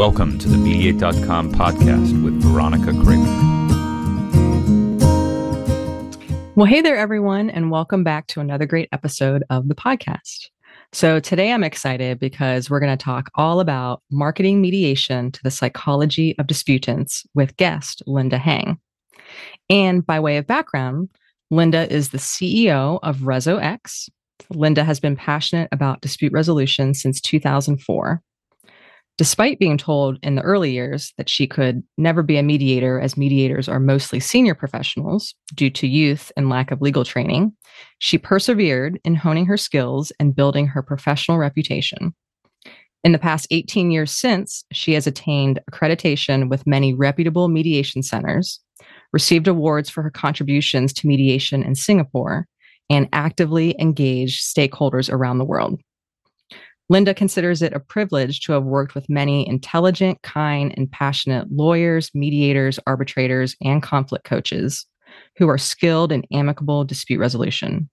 Welcome 0.00 0.38
to 0.38 0.48
the 0.48 0.56
Mediate.com 0.56 1.52
podcast 1.52 2.24
with 2.24 2.42
Veronica 2.42 2.92
Kramer. 3.04 3.26
Well, 6.54 6.64
hey 6.64 6.80
there, 6.80 6.96
everyone, 6.96 7.50
and 7.50 7.70
welcome 7.70 8.02
back 8.02 8.26
to 8.28 8.40
another 8.40 8.64
great 8.64 8.88
episode 8.92 9.44
of 9.50 9.68
the 9.68 9.74
podcast. 9.74 10.48
So, 10.94 11.20
today 11.20 11.52
I'm 11.52 11.62
excited 11.62 12.18
because 12.18 12.70
we're 12.70 12.80
going 12.80 12.96
to 12.96 13.04
talk 13.04 13.30
all 13.34 13.60
about 13.60 14.00
marketing 14.10 14.62
mediation 14.62 15.32
to 15.32 15.42
the 15.42 15.50
psychology 15.50 16.34
of 16.38 16.46
disputants 16.46 17.26
with 17.34 17.58
guest 17.58 18.02
Linda 18.06 18.38
Heng. 18.38 18.78
And 19.68 20.06
by 20.06 20.18
way 20.18 20.38
of 20.38 20.46
background, 20.46 21.10
Linda 21.50 21.92
is 21.92 22.08
the 22.08 22.16
CEO 22.16 23.00
of 23.02 23.18
ResoX. 23.18 24.08
Linda 24.48 24.82
has 24.82 24.98
been 24.98 25.14
passionate 25.14 25.68
about 25.72 26.00
dispute 26.00 26.32
resolution 26.32 26.94
since 26.94 27.20
2004. 27.20 28.22
Despite 29.20 29.58
being 29.58 29.76
told 29.76 30.18
in 30.22 30.36
the 30.36 30.40
early 30.40 30.72
years 30.72 31.12
that 31.18 31.28
she 31.28 31.46
could 31.46 31.82
never 31.98 32.22
be 32.22 32.38
a 32.38 32.42
mediator, 32.42 32.98
as 32.98 33.18
mediators 33.18 33.68
are 33.68 33.78
mostly 33.78 34.18
senior 34.18 34.54
professionals 34.54 35.34
due 35.54 35.68
to 35.68 35.86
youth 35.86 36.32
and 36.38 36.48
lack 36.48 36.70
of 36.70 36.80
legal 36.80 37.04
training, 37.04 37.52
she 37.98 38.16
persevered 38.16 38.98
in 39.04 39.14
honing 39.14 39.44
her 39.44 39.58
skills 39.58 40.10
and 40.18 40.34
building 40.34 40.68
her 40.68 40.82
professional 40.82 41.36
reputation. 41.36 42.14
In 43.04 43.12
the 43.12 43.18
past 43.18 43.46
18 43.50 43.90
years 43.90 44.10
since, 44.10 44.64
she 44.72 44.94
has 44.94 45.06
attained 45.06 45.60
accreditation 45.70 46.48
with 46.48 46.66
many 46.66 46.94
reputable 46.94 47.48
mediation 47.48 48.02
centers, 48.02 48.58
received 49.12 49.46
awards 49.46 49.90
for 49.90 50.00
her 50.00 50.10
contributions 50.10 50.94
to 50.94 51.06
mediation 51.06 51.62
in 51.62 51.74
Singapore, 51.74 52.46
and 52.88 53.06
actively 53.12 53.78
engaged 53.78 54.42
stakeholders 54.42 55.12
around 55.12 55.36
the 55.36 55.44
world. 55.44 55.78
Linda 56.90 57.14
considers 57.14 57.62
it 57.62 57.72
a 57.72 57.78
privilege 57.78 58.40
to 58.40 58.52
have 58.52 58.64
worked 58.64 58.96
with 58.96 59.08
many 59.08 59.46
intelligent, 59.48 60.20
kind, 60.22 60.74
and 60.76 60.90
passionate 60.90 61.46
lawyers, 61.52 62.10
mediators, 62.14 62.80
arbitrators, 62.84 63.54
and 63.62 63.80
conflict 63.80 64.24
coaches 64.24 64.86
who 65.38 65.48
are 65.48 65.56
skilled 65.56 66.10
in 66.10 66.24
amicable 66.32 66.82
dispute 66.82 67.20
resolution. 67.20 67.88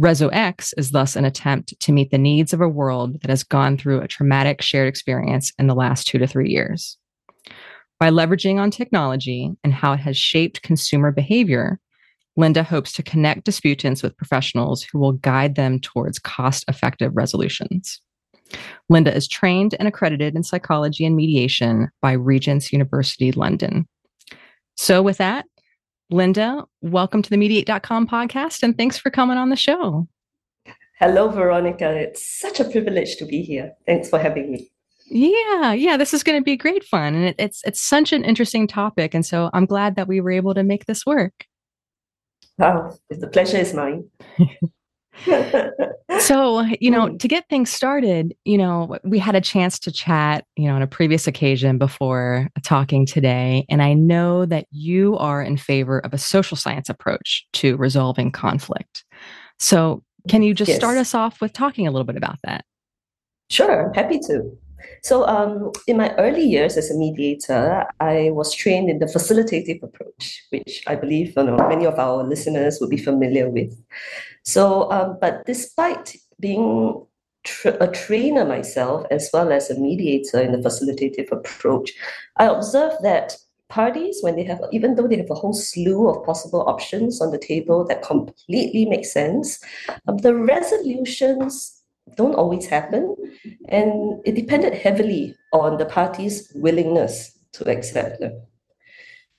ResoX 0.00 0.74
is 0.76 0.90
thus 0.90 1.14
an 1.14 1.24
attempt 1.24 1.78
to 1.78 1.92
meet 1.92 2.10
the 2.10 2.18
needs 2.18 2.52
of 2.52 2.60
a 2.60 2.68
world 2.68 3.20
that 3.22 3.30
has 3.30 3.44
gone 3.44 3.78
through 3.78 4.00
a 4.00 4.08
traumatic 4.08 4.62
shared 4.62 4.88
experience 4.88 5.52
in 5.56 5.68
the 5.68 5.74
last 5.74 6.08
two 6.08 6.18
to 6.18 6.26
three 6.26 6.50
years. 6.50 6.98
By 8.00 8.10
leveraging 8.10 8.58
on 8.58 8.72
technology 8.72 9.52
and 9.62 9.72
how 9.72 9.92
it 9.92 10.00
has 10.00 10.16
shaped 10.16 10.62
consumer 10.62 11.12
behavior, 11.12 11.78
Linda 12.36 12.62
hopes 12.62 12.92
to 12.92 13.02
connect 13.02 13.44
disputants 13.44 14.02
with 14.02 14.16
professionals 14.16 14.82
who 14.82 14.98
will 14.98 15.12
guide 15.12 15.54
them 15.54 15.78
towards 15.78 16.18
cost 16.18 16.64
effective 16.66 17.12
resolutions. 17.14 18.00
Linda 18.88 19.14
is 19.14 19.28
trained 19.28 19.74
and 19.78 19.86
accredited 19.86 20.34
in 20.34 20.42
psychology 20.42 21.04
and 21.04 21.14
mediation 21.16 21.90
by 22.00 22.12
Regent's 22.12 22.72
University 22.72 23.32
London. 23.32 23.86
So, 24.76 25.02
with 25.02 25.18
that, 25.18 25.44
Linda, 26.10 26.64
welcome 26.80 27.22
to 27.22 27.30
the 27.30 27.36
Mediate.com 27.36 28.06
podcast 28.06 28.62
and 28.62 28.76
thanks 28.76 28.98
for 28.98 29.10
coming 29.10 29.36
on 29.36 29.50
the 29.50 29.56
show. 29.56 30.08
Hello, 30.98 31.28
Veronica. 31.28 31.90
It's 31.90 32.26
such 32.40 32.60
a 32.60 32.64
privilege 32.64 33.16
to 33.16 33.26
be 33.26 33.42
here. 33.42 33.72
Thanks 33.86 34.08
for 34.08 34.18
having 34.18 34.52
me. 34.52 34.70
Yeah, 35.06 35.72
yeah, 35.72 35.96
this 35.96 36.14
is 36.14 36.22
going 36.22 36.40
to 36.40 36.44
be 36.44 36.56
great 36.56 36.84
fun, 36.84 37.14
and 37.14 37.24
it, 37.24 37.34
it's 37.38 37.60
it's 37.66 37.82
such 37.82 38.12
an 38.14 38.24
interesting 38.24 38.66
topic, 38.66 39.12
and 39.12 39.26
so 39.26 39.50
I'm 39.52 39.66
glad 39.66 39.96
that 39.96 40.08
we 40.08 40.20
were 40.22 40.30
able 40.30 40.54
to 40.54 40.62
make 40.62 40.86
this 40.86 41.04
work. 41.04 41.44
Oh, 42.62 42.96
the 43.10 43.26
pleasure 43.26 43.58
is 43.58 43.74
mine. 43.74 44.08
so, 46.20 46.62
you 46.80 46.90
know, 46.90 47.08
mm. 47.08 47.18
to 47.18 47.28
get 47.28 47.48
things 47.48 47.70
started, 47.70 48.34
you 48.44 48.56
know, 48.56 48.98
we 49.04 49.18
had 49.18 49.34
a 49.34 49.40
chance 49.40 49.78
to 49.80 49.92
chat, 49.92 50.44
you 50.56 50.66
know, 50.66 50.74
on 50.74 50.82
a 50.82 50.86
previous 50.86 51.26
occasion 51.26 51.76
before 51.76 52.48
talking 52.62 53.04
today. 53.04 53.66
And 53.68 53.82
I 53.82 53.92
know 53.92 54.46
that 54.46 54.66
you 54.70 55.16
are 55.18 55.42
in 55.42 55.56
favor 55.56 55.98
of 55.98 56.14
a 56.14 56.18
social 56.18 56.56
science 56.56 56.88
approach 56.88 57.46
to 57.54 57.76
resolving 57.76 58.32
conflict. 58.32 59.04
So, 59.58 60.02
can 60.28 60.42
you 60.42 60.54
just 60.54 60.68
yes. 60.68 60.78
start 60.78 60.98
us 60.98 61.14
off 61.14 61.40
with 61.40 61.52
talking 61.52 61.88
a 61.88 61.90
little 61.90 62.06
bit 62.06 62.16
about 62.16 62.38
that? 62.44 62.64
Sure, 63.50 63.92
happy 63.94 64.20
to. 64.20 64.56
So, 65.02 65.26
um, 65.26 65.72
in 65.86 65.96
my 65.96 66.14
early 66.16 66.44
years 66.44 66.76
as 66.76 66.90
a 66.90 66.96
mediator, 66.96 67.84
I 68.00 68.30
was 68.30 68.54
trained 68.54 68.90
in 68.90 68.98
the 68.98 69.06
facilitative 69.06 69.82
approach, 69.82 70.44
which 70.50 70.82
I 70.86 70.94
believe 70.94 71.34
you 71.36 71.44
know, 71.44 71.56
many 71.68 71.86
of 71.86 71.98
our 71.98 72.22
listeners 72.24 72.78
will 72.80 72.88
be 72.88 72.96
familiar 72.96 73.48
with. 73.48 73.76
So, 74.44 74.90
um, 74.90 75.18
but 75.20 75.44
despite 75.46 76.16
being 76.40 77.04
tra- 77.44 77.76
a 77.80 77.88
trainer 77.88 78.44
myself, 78.44 79.06
as 79.10 79.30
well 79.32 79.52
as 79.52 79.70
a 79.70 79.78
mediator 79.78 80.40
in 80.40 80.52
the 80.52 80.58
facilitative 80.58 81.30
approach, 81.30 81.92
I 82.36 82.46
observed 82.46 83.02
that 83.02 83.36
parties, 83.68 84.18
when 84.20 84.36
they 84.36 84.44
have, 84.44 84.60
even 84.70 84.94
though 84.94 85.08
they 85.08 85.16
have 85.16 85.30
a 85.30 85.34
whole 85.34 85.54
slew 85.54 86.08
of 86.08 86.24
possible 86.24 86.62
options 86.68 87.22
on 87.22 87.30
the 87.30 87.38
table 87.38 87.84
that 87.86 88.02
completely 88.02 88.84
make 88.84 89.06
sense, 89.06 89.58
um, 90.06 90.18
the 90.18 90.34
resolutions 90.34 91.81
don't 92.16 92.34
always 92.34 92.66
happen. 92.66 93.16
And 93.68 94.20
it 94.24 94.34
depended 94.34 94.74
heavily 94.74 95.36
on 95.52 95.78
the 95.78 95.86
party's 95.86 96.50
willingness 96.54 97.38
to 97.52 97.70
accept 97.70 98.20
them. 98.20 98.42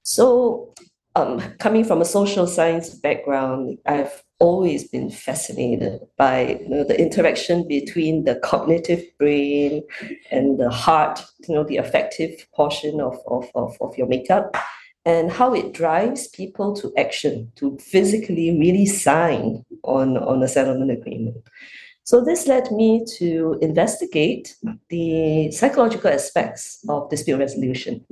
So, 0.03 0.73
um, 1.15 1.39
coming 1.59 1.83
from 1.83 2.01
a 2.01 2.05
social 2.05 2.47
science 2.47 2.89
background, 2.89 3.77
I've 3.85 4.23
always 4.39 4.89
been 4.89 5.09
fascinated 5.09 6.01
by 6.17 6.59
you 6.61 6.69
know, 6.69 6.83
the 6.83 6.99
interaction 6.99 7.67
between 7.67 8.25
the 8.25 8.35
cognitive 8.35 9.03
brain 9.17 9.83
and 10.31 10.59
the 10.59 10.69
heart, 10.69 11.23
you 11.47 11.55
know, 11.55 11.63
the 11.63 11.77
affective 11.77 12.45
portion 12.53 12.99
of, 12.99 13.17
of, 13.27 13.49
of, 13.55 13.77
of 13.79 13.97
your 13.97 14.07
makeup, 14.07 14.57
and 15.05 15.31
how 15.31 15.53
it 15.53 15.73
drives 15.73 16.27
people 16.27 16.75
to 16.75 16.91
action, 16.97 17.51
to 17.55 17.77
physically 17.77 18.57
really 18.57 18.85
sign 18.85 19.63
on, 19.83 20.17
on 20.17 20.41
a 20.41 20.47
settlement 20.47 20.91
agreement. 20.91 21.37
So 22.05 22.23
this 22.23 22.47
led 22.47 22.69
me 22.71 23.05
to 23.17 23.57
investigate 23.61 24.57
the 24.89 25.51
psychological 25.51 26.11
aspects 26.11 26.83
of 26.89 27.09
dispute 27.09 27.37
resolution. 27.37 28.05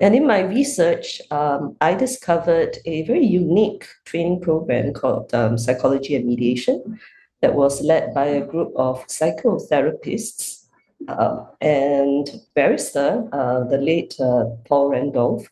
And 0.00 0.14
in 0.14 0.26
my 0.26 0.40
research, 0.40 1.20
um, 1.30 1.76
I 1.80 1.94
discovered 1.94 2.78
a 2.86 3.02
very 3.02 3.24
unique 3.24 3.86
training 4.06 4.40
program 4.40 4.94
called 4.94 5.32
um, 5.34 5.58
Psychology 5.58 6.16
and 6.16 6.24
Mediation 6.24 6.98
that 7.42 7.54
was 7.54 7.82
led 7.82 8.14
by 8.14 8.26
a 8.26 8.46
group 8.46 8.72
of 8.76 9.06
psychotherapists 9.08 10.64
uh, 11.08 11.44
and 11.60 12.30
barrister, 12.54 13.28
uh, 13.32 13.64
the 13.64 13.78
late 13.78 14.14
uh, 14.20 14.44
Paul 14.66 14.88
Randolph, 14.88 15.46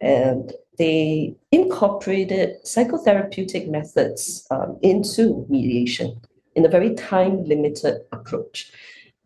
and 0.00 0.52
they 0.76 1.34
incorporated 1.50 2.56
psychotherapeutic 2.64 3.70
methods 3.70 4.46
um, 4.50 4.78
into 4.82 5.46
mediation 5.48 6.20
in 6.56 6.64
a 6.64 6.68
very 6.68 6.94
time 6.94 7.44
limited 7.44 8.00
approach. 8.12 8.72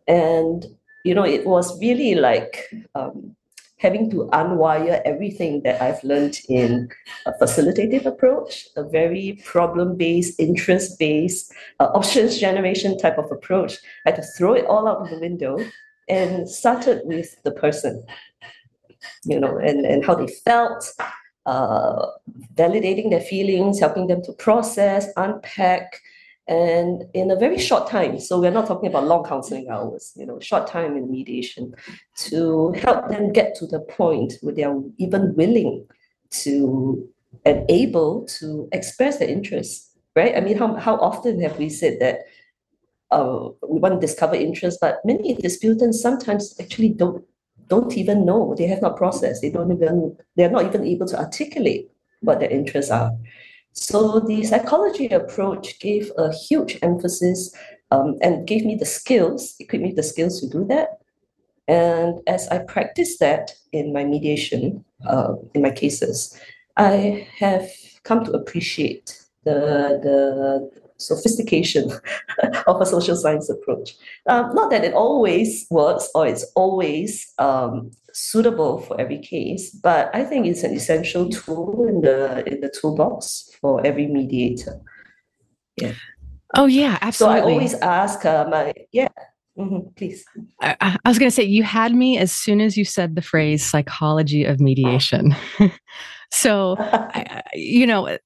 And, 0.07 0.67
you 1.05 1.15
know, 1.15 1.25
it 1.25 1.47
was 1.47 1.81
really 1.81 2.17
like 2.17 2.69
um, 2.95 3.37
having 3.79 4.11
to 4.11 4.29
unwire 4.33 5.01
everything 5.05 5.63
that 5.63 5.81
I've 5.81 6.03
learned 6.05 6.39
in 6.49 6.91
a 7.27 7.33
facilitative 7.41 8.05
approach, 8.05 8.69
a 8.77 8.83
very 8.83 9.41
problem 9.45 9.97
based, 9.97 10.39
interest 10.39 10.99
based, 10.99 11.53
uh, 11.79 11.89
options 11.95 12.39
generation 12.39 12.99
type 12.99 13.17
of 13.17 13.31
approach. 13.31 13.79
I 14.05 14.11
had 14.11 14.17
to 14.17 14.29
throw 14.37 14.55
it 14.55 14.67
all 14.67 14.87
out 14.87 15.09
the 15.09 15.19
window 15.19 15.59
and 16.09 16.51
started 16.51 17.03
with 17.05 17.41
the 17.45 17.53
person, 17.53 18.05
you 19.25 19.39
know, 19.39 19.57
and, 19.59 19.87
and 19.87 20.05
how 20.05 20.17
they 20.17 20.27
felt, 20.45 20.85
uh, 21.47 22.07
validating 22.55 23.11
their 23.11 23.21
feelings, 23.21 23.81
helping 23.81 24.09
them 24.09 24.23
to 24.25 24.33
process, 24.33 25.09
unpack, 25.17 26.03
and 26.51 27.05
in 27.15 27.31
a 27.31 27.37
very 27.37 27.59
short 27.59 27.89
time 27.89 28.19
so 28.19 28.41
we're 28.41 28.51
not 28.51 28.67
talking 28.67 28.91
about 28.91 29.07
long 29.07 29.25
counseling 29.25 29.69
hours 29.71 30.13
you 30.17 30.27
know 30.27 30.39
short 30.41 30.67
time 30.67 30.97
in 30.97 31.11
mediation 31.11 31.73
to 32.17 32.73
help 32.73 33.09
them 33.09 33.33
get 33.33 33.55
to 33.55 33.67
the 33.69 33.79
point 33.81 34.35
where 34.43 34.55
they 34.55 34.65
are 34.65 34.83
even 34.99 35.35
willing 35.37 35.87
to 36.31 37.09
and 37.47 37.65
able 37.71 38.25
to 38.27 38.69
express 38.73 39.19
their 39.19 39.29
interest 39.29 39.97
right? 40.17 40.37
I 40.37 40.41
mean 40.41 40.59
how, 40.59 40.75
how 40.75 40.97
often 40.97 41.41
have 41.41 41.57
we 41.57 41.71
said 41.71 41.99
that 42.01 42.23
uh, 43.13 43.49
we 43.69 43.79
want 43.79 43.95
to 43.95 44.07
discover 44.07 44.35
interest 44.35 44.79
but 44.81 44.99
many 45.05 45.35
disputants 45.35 46.03
sometimes 46.03 46.55
actually 46.61 46.91
don't 46.91 47.25
don't 47.69 47.97
even 47.97 48.25
know. 48.25 48.53
They 48.59 48.67
have 48.67 48.83
not 48.83 48.97
processed. 48.97 49.43
They 49.43 49.51
don't 49.51 49.71
even 49.71 50.17
they're 50.35 50.51
not 50.51 50.67
even 50.67 50.85
able 50.85 51.07
to 51.07 51.19
articulate 51.19 51.89
what 52.21 52.41
their 52.41 52.51
interests 52.51 52.91
are 52.91 53.13
so 53.73 54.21
the 54.21 54.45
psychology 54.45 55.09
approach 55.09 55.79
gave 55.81 56.11
a 56.19 56.33
huge 56.33 56.79
emphasis 56.83 57.55
um, 57.91 58.17
and 58.23 58.47
gave 58.47 58.65
me 58.65 58.75
the 58.75 58.87
skills, 58.87 59.55
equipped 59.59 59.85
me 59.85 59.93
the 59.93 60.03
skills 60.03 60.41
to 60.41 60.49
do 60.49 60.65
that. 60.67 61.01
And 61.69 62.21
as 62.27 62.49
I 62.49 62.59
practice 62.59 63.19
that 63.19 63.53
in 63.73 63.93
my 63.93 64.05
mediation, 64.05 64.85
uh, 65.07 65.35
in 65.55 65.63
my 65.63 65.71
cases, 65.71 66.39
I 66.77 67.29
have 67.39 67.71
come 68.03 68.25
to 68.25 68.33
appreciate 68.33 69.21
the, 69.45 70.01
the 70.03 70.71
sophistication 70.97 71.91
of 72.67 72.81
a 72.81 72.87
social 72.87 73.17
science 73.17 73.49
approach. 73.49 73.97
Um, 74.27 74.55
not 74.55 74.71
that 74.71 74.85
it 74.85 74.95
always 74.95 75.67
works 75.71 76.09
or 76.15 76.27
it's 76.27 76.45
always 76.57 77.33
um, 77.39 77.91
suitable 78.15 78.81
for 78.81 79.01
every 79.01 79.19
case, 79.19 79.71
but 79.71 80.11
I 80.15 80.25
think 80.25 80.47
it's 80.47 80.63
an 80.63 80.75
essential 80.75 81.29
tool 81.29 81.87
in 81.89 82.01
the 82.01 82.47
in 82.51 82.61
the 82.61 82.69
toolbox 82.71 83.51
for 83.61 83.85
every 83.87 84.07
mediator. 84.07 84.81
Yeah. 85.77 85.95
Oh 86.57 86.67
yeah, 86.67 86.99
absolutely. 87.01 87.41
So 87.41 87.47
I 87.47 87.53
always 87.53 87.75
ask 87.75 88.25
uh, 88.25 88.47
my 88.51 88.73
yeah. 88.93 89.09
Mm-hmm, 89.59 89.89
please. 89.97 90.25
I, 90.63 90.77
I 90.81 91.09
was 91.09 91.19
going 91.19 91.31
to 91.31 91.35
say 91.35 91.43
you 91.43 91.63
had 91.63 91.95
me 91.95 92.17
as 92.19 92.33
soon 92.33 92.61
as 92.61 92.77
you 92.77 92.85
said 92.85 93.15
the 93.15 93.23
phrase 93.23 93.65
psychology 93.65 94.45
of 94.45 94.61
mediation. 94.61 95.35
so, 96.33 96.77
I, 96.79 97.43
you 97.53 97.87
know, 97.87 98.17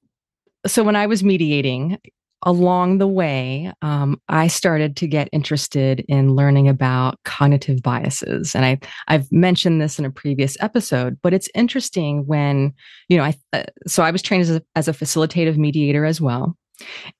so 0.65 0.83
when 0.83 0.95
I 0.95 1.07
was 1.07 1.23
mediating, 1.23 1.97
along 2.45 2.99
the 2.99 3.07
way, 3.07 3.73
um, 3.81 4.21
I 4.29 4.47
started 4.47 4.95
to 4.97 5.07
get 5.07 5.29
interested 5.31 6.05
in 6.07 6.35
learning 6.35 6.67
about 6.67 7.17
cognitive 7.25 7.81
biases. 7.81 8.55
And 8.55 8.63
I, 8.63 8.79
I've 9.07 9.31
mentioned 9.31 9.81
this 9.81 9.97
in 9.97 10.05
a 10.05 10.11
previous 10.11 10.55
episode, 10.61 11.17
but 11.23 11.33
it's 11.33 11.49
interesting 11.55 12.25
when, 12.27 12.73
you 13.09 13.17
know, 13.17 13.23
I, 13.23 13.33
uh, 13.51 13.63
so 13.87 14.03
I 14.03 14.11
was 14.11 14.21
trained 14.21 14.43
as 14.43 14.51
a, 14.51 14.61
as 14.75 14.87
a 14.87 14.93
facilitative 14.93 15.57
mediator 15.57 16.05
as 16.05 16.21
well. 16.21 16.55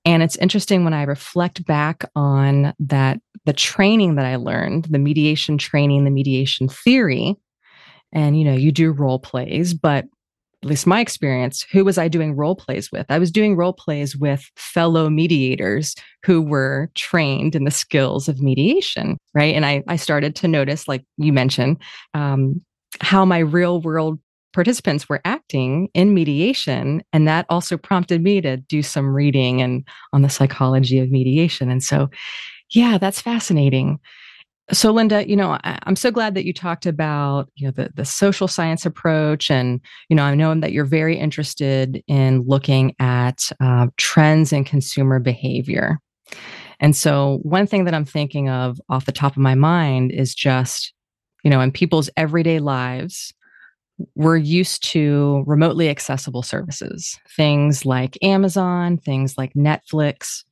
And 0.04 0.22
it's 0.22 0.36
interesting 0.36 0.84
when 0.84 0.94
I 0.94 1.02
reflect 1.02 1.64
back 1.66 2.04
on 2.14 2.72
that, 2.78 3.18
the 3.46 3.52
training 3.52 4.14
that 4.16 4.26
I 4.26 4.36
learned, 4.36 4.84
the 4.84 4.98
mediation 4.98 5.58
training, 5.58 6.04
the 6.04 6.10
mediation 6.10 6.68
theory. 6.68 7.34
And, 8.12 8.38
you 8.38 8.44
know, 8.44 8.54
you 8.54 8.70
do 8.70 8.92
role 8.92 9.18
plays, 9.18 9.74
but 9.74 10.04
at 10.62 10.68
least 10.68 10.86
my 10.86 11.00
experience, 11.00 11.66
who 11.70 11.84
was 11.84 11.98
I 11.98 12.08
doing 12.08 12.34
role 12.34 12.56
plays 12.56 12.90
with? 12.90 13.06
I 13.08 13.18
was 13.18 13.30
doing 13.30 13.56
role 13.56 13.72
plays 13.72 14.16
with 14.16 14.50
fellow 14.56 15.10
mediators 15.10 15.94
who 16.24 16.40
were 16.40 16.90
trained 16.94 17.54
in 17.54 17.64
the 17.64 17.70
skills 17.70 18.28
of 18.28 18.40
mediation, 18.40 19.18
right? 19.34 19.54
And 19.54 19.66
I, 19.66 19.82
I 19.86 19.96
started 19.96 20.34
to 20.36 20.48
notice, 20.48 20.88
like 20.88 21.04
you 21.18 21.32
mentioned, 21.32 21.82
um, 22.14 22.62
how 23.00 23.24
my 23.24 23.38
real 23.38 23.80
world 23.80 24.18
participants 24.54 25.06
were 25.08 25.20
acting 25.26 25.88
in 25.92 26.14
mediation. 26.14 27.02
And 27.12 27.28
that 27.28 27.44
also 27.50 27.76
prompted 27.76 28.22
me 28.22 28.40
to 28.40 28.56
do 28.56 28.82
some 28.82 29.14
reading 29.14 29.60
and 29.60 29.86
on 30.14 30.22
the 30.22 30.30
psychology 30.30 30.98
of 30.98 31.10
mediation. 31.10 31.70
And 31.70 31.84
so, 31.84 32.08
yeah, 32.70 32.96
that's 32.96 33.20
fascinating 33.20 34.00
so 34.72 34.90
linda 34.90 35.28
you 35.28 35.36
know 35.36 35.58
I, 35.62 35.78
am 35.86 35.96
so 35.96 36.10
glad 36.10 36.34
that 36.34 36.44
you 36.44 36.52
talked 36.52 36.86
about 36.86 37.50
you 37.54 37.66
know 37.66 37.70
the, 37.70 37.90
the 37.94 38.04
social 38.04 38.48
science 38.48 38.84
approach 38.84 39.50
and 39.50 39.80
you 40.08 40.16
know 40.16 40.24
i 40.24 40.34
know 40.34 40.54
that 40.58 40.72
you're 40.72 40.84
very 40.84 41.16
interested 41.16 42.02
in 42.08 42.42
looking 42.42 42.94
at 42.98 43.50
uh, 43.60 43.86
trends 43.96 44.52
in 44.52 44.64
consumer 44.64 45.18
behavior. 45.18 45.98
And 46.80 46.94
so 46.94 47.38
one 47.42 47.66
thing 47.66 47.84
that 47.84 47.94
i'm 47.94 48.04
thinking 48.04 48.48
of 48.48 48.80
off 48.88 49.06
the 49.06 49.12
top 49.12 49.32
of 49.32 49.38
my 49.38 49.54
mind 49.54 50.12
is 50.12 50.34
just 50.34 50.92
you 51.44 51.50
know 51.50 51.60
in 51.60 51.70
people's 51.70 52.10
everyday 52.16 52.58
lives 52.58 53.32
we're 54.14 54.36
used 54.36 54.84
to 54.84 55.42
remotely 55.46 55.88
accessible 55.88 56.42
services 56.42 57.18
things 57.34 57.86
like 57.86 58.18
amazon 58.22 58.98
things 58.98 59.38
like 59.38 59.54
netflix. 59.54 60.42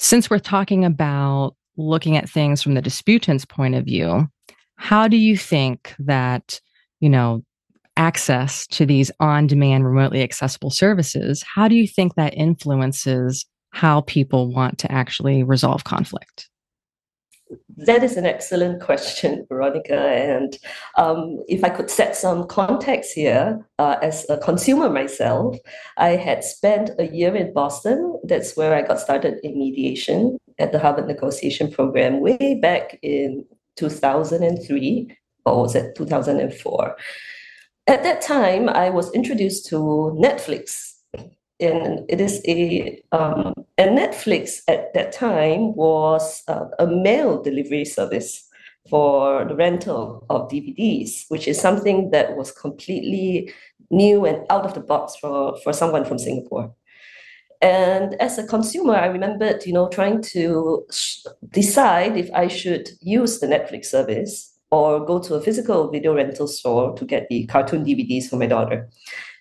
Since 0.00 0.30
we're 0.30 0.38
talking 0.38 0.84
about 0.84 1.56
looking 1.78 2.16
at 2.16 2.28
things 2.28 2.62
from 2.62 2.74
the 2.74 2.82
disputant's 2.82 3.44
point 3.44 3.74
of 3.74 3.84
view, 3.84 4.28
how 4.76 5.08
do 5.08 5.16
you 5.16 5.36
think 5.36 5.94
that, 5.98 6.60
you 7.00 7.08
know, 7.08 7.42
access 7.96 8.66
to 8.68 8.86
these 8.86 9.10
on-demand 9.20 9.84
remotely 9.84 10.22
accessible 10.22 10.70
services, 10.70 11.44
how 11.54 11.66
do 11.66 11.74
you 11.74 11.86
think 11.86 12.14
that 12.14 12.34
influences 12.34 13.46
how 13.70 14.02
people 14.02 14.52
want 14.52 14.78
to 14.78 14.90
actually 14.90 15.42
resolve 15.42 15.84
conflict? 15.84 16.48
That 17.78 18.04
is 18.04 18.16
an 18.16 18.26
excellent 18.26 18.82
question, 18.82 19.46
Veronica. 19.48 19.98
And 19.98 20.56
um, 20.96 21.42
if 21.48 21.64
I 21.64 21.70
could 21.70 21.90
set 21.90 22.14
some 22.14 22.46
context 22.46 23.14
here, 23.14 23.66
uh, 23.78 23.96
as 24.02 24.26
a 24.28 24.36
consumer 24.36 24.90
myself, 24.90 25.56
I 25.96 26.10
had 26.10 26.44
spent 26.44 26.90
a 26.98 27.06
year 27.06 27.34
in 27.34 27.54
Boston. 27.54 28.20
That's 28.24 28.56
where 28.56 28.74
I 28.74 28.82
got 28.82 29.00
started 29.00 29.38
in 29.42 29.58
mediation 29.58 30.38
at 30.58 30.72
the 30.72 30.78
Harvard 30.78 31.06
Negotiation 31.06 31.70
Program 31.70 32.20
way 32.20 32.58
back 32.60 32.98
in 33.02 33.44
2003, 33.76 35.16
or 35.44 35.62
was 35.62 35.74
it 35.74 35.94
2004? 35.96 36.96
At 37.86 38.02
that 38.02 38.20
time, 38.20 38.68
I 38.68 38.90
was 38.90 39.12
introduced 39.12 39.66
to 39.68 39.76
Netflix. 40.18 40.94
And 41.60 42.04
it 42.08 42.20
is 42.20 42.40
a 42.46 43.02
um, 43.10 43.52
and 43.78 43.98
Netflix 43.98 44.60
at 44.68 44.94
that 44.94 45.10
time 45.10 45.74
was 45.74 46.42
uh, 46.46 46.66
a 46.78 46.86
mail 46.86 47.42
delivery 47.42 47.84
service 47.84 48.48
for 48.88 49.44
the 49.44 49.54
rental 49.54 50.24
of 50.30 50.48
DVDs, 50.48 51.24
which 51.28 51.48
is 51.48 51.60
something 51.60 52.10
that 52.10 52.36
was 52.36 52.52
completely 52.52 53.52
new 53.90 54.24
and 54.24 54.44
out 54.50 54.64
of 54.64 54.74
the 54.74 54.80
box 54.80 55.16
for, 55.16 55.56
for 55.62 55.72
someone 55.72 56.04
from 56.04 56.18
Singapore. 56.18 56.74
And 57.60 58.14
as 58.20 58.38
a 58.38 58.46
consumer, 58.46 58.94
I 58.94 59.06
remembered, 59.06 59.66
you 59.66 59.72
know, 59.72 59.88
trying 59.88 60.22
to 60.34 60.86
decide 61.50 62.16
if 62.16 62.30
I 62.32 62.46
should 62.46 62.90
use 63.00 63.40
the 63.40 63.48
Netflix 63.48 63.86
service 63.86 64.54
or 64.70 65.04
go 65.04 65.18
to 65.18 65.34
a 65.34 65.40
physical 65.40 65.90
video 65.90 66.14
rental 66.14 66.46
store 66.46 66.94
to 66.96 67.04
get 67.04 67.28
the 67.28 67.46
cartoon 67.46 67.84
DVDs 67.84 68.28
for 68.28 68.36
my 68.36 68.46
daughter. 68.46 68.88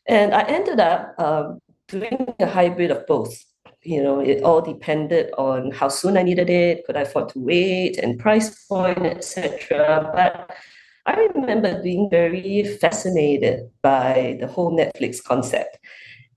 And 0.07 0.33
I 0.33 0.43
ended 0.43 0.79
up 0.79 1.13
um, 1.19 1.59
doing 1.87 2.33
a 2.39 2.47
hybrid 2.47 2.91
of 2.91 3.05
both. 3.05 3.43
You 3.83 4.01
know, 4.01 4.19
it 4.19 4.43
all 4.43 4.61
depended 4.61 5.31
on 5.37 5.71
how 5.71 5.89
soon 5.89 6.17
I 6.17 6.23
needed 6.23 6.49
it, 6.49 6.85
could 6.85 6.97
I 6.97 7.01
afford 7.01 7.29
to 7.29 7.39
wait, 7.39 7.99
and 7.99 8.19
price 8.19 8.65
point, 8.65 9.05
etc. 9.05 10.09
But 10.13 10.57
I 11.05 11.29
remember 11.35 11.81
being 11.81 12.09
very 12.09 12.63
fascinated 12.81 13.69
by 13.81 14.37
the 14.39 14.47
whole 14.47 14.77
Netflix 14.77 15.23
concept. 15.23 15.77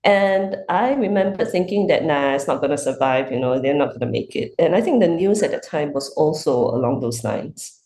And 0.03 0.57
I 0.67 0.93
remember 0.93 1.45
thinking 1.45 1.87
that, 1.87 2.05
nah, 2.05 2.33
it's 2.33 2.47
not 2.47 2.59
going 2.59 2.71
to 2.71 2.77
survive, 2.77 3.31
you 3.31 3.39
know, 3.39 3.59
they're 3.59 3.75
not 3.75 3.89
going 3.89 3.99
to 3.99 4.05
make 4.07 4.35
it. 4.35 4.53
And 4.57 4.75
I 4.75 4.81
think 4.81 4.99
the 4.99 5.07
news 5.07 5.43
at 5.43 5.51
the 5.51 5.59
time 5.59 5.93
was 5.93 6.09
also 6.13 6.51
along 6.53 7.01
those 7.01 7.23
lines. 7.23 7.79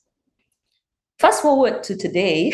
Fast 1.19 1.41
forward 1.41 1.83
to 1.83 1.95
today, 1.95 2.53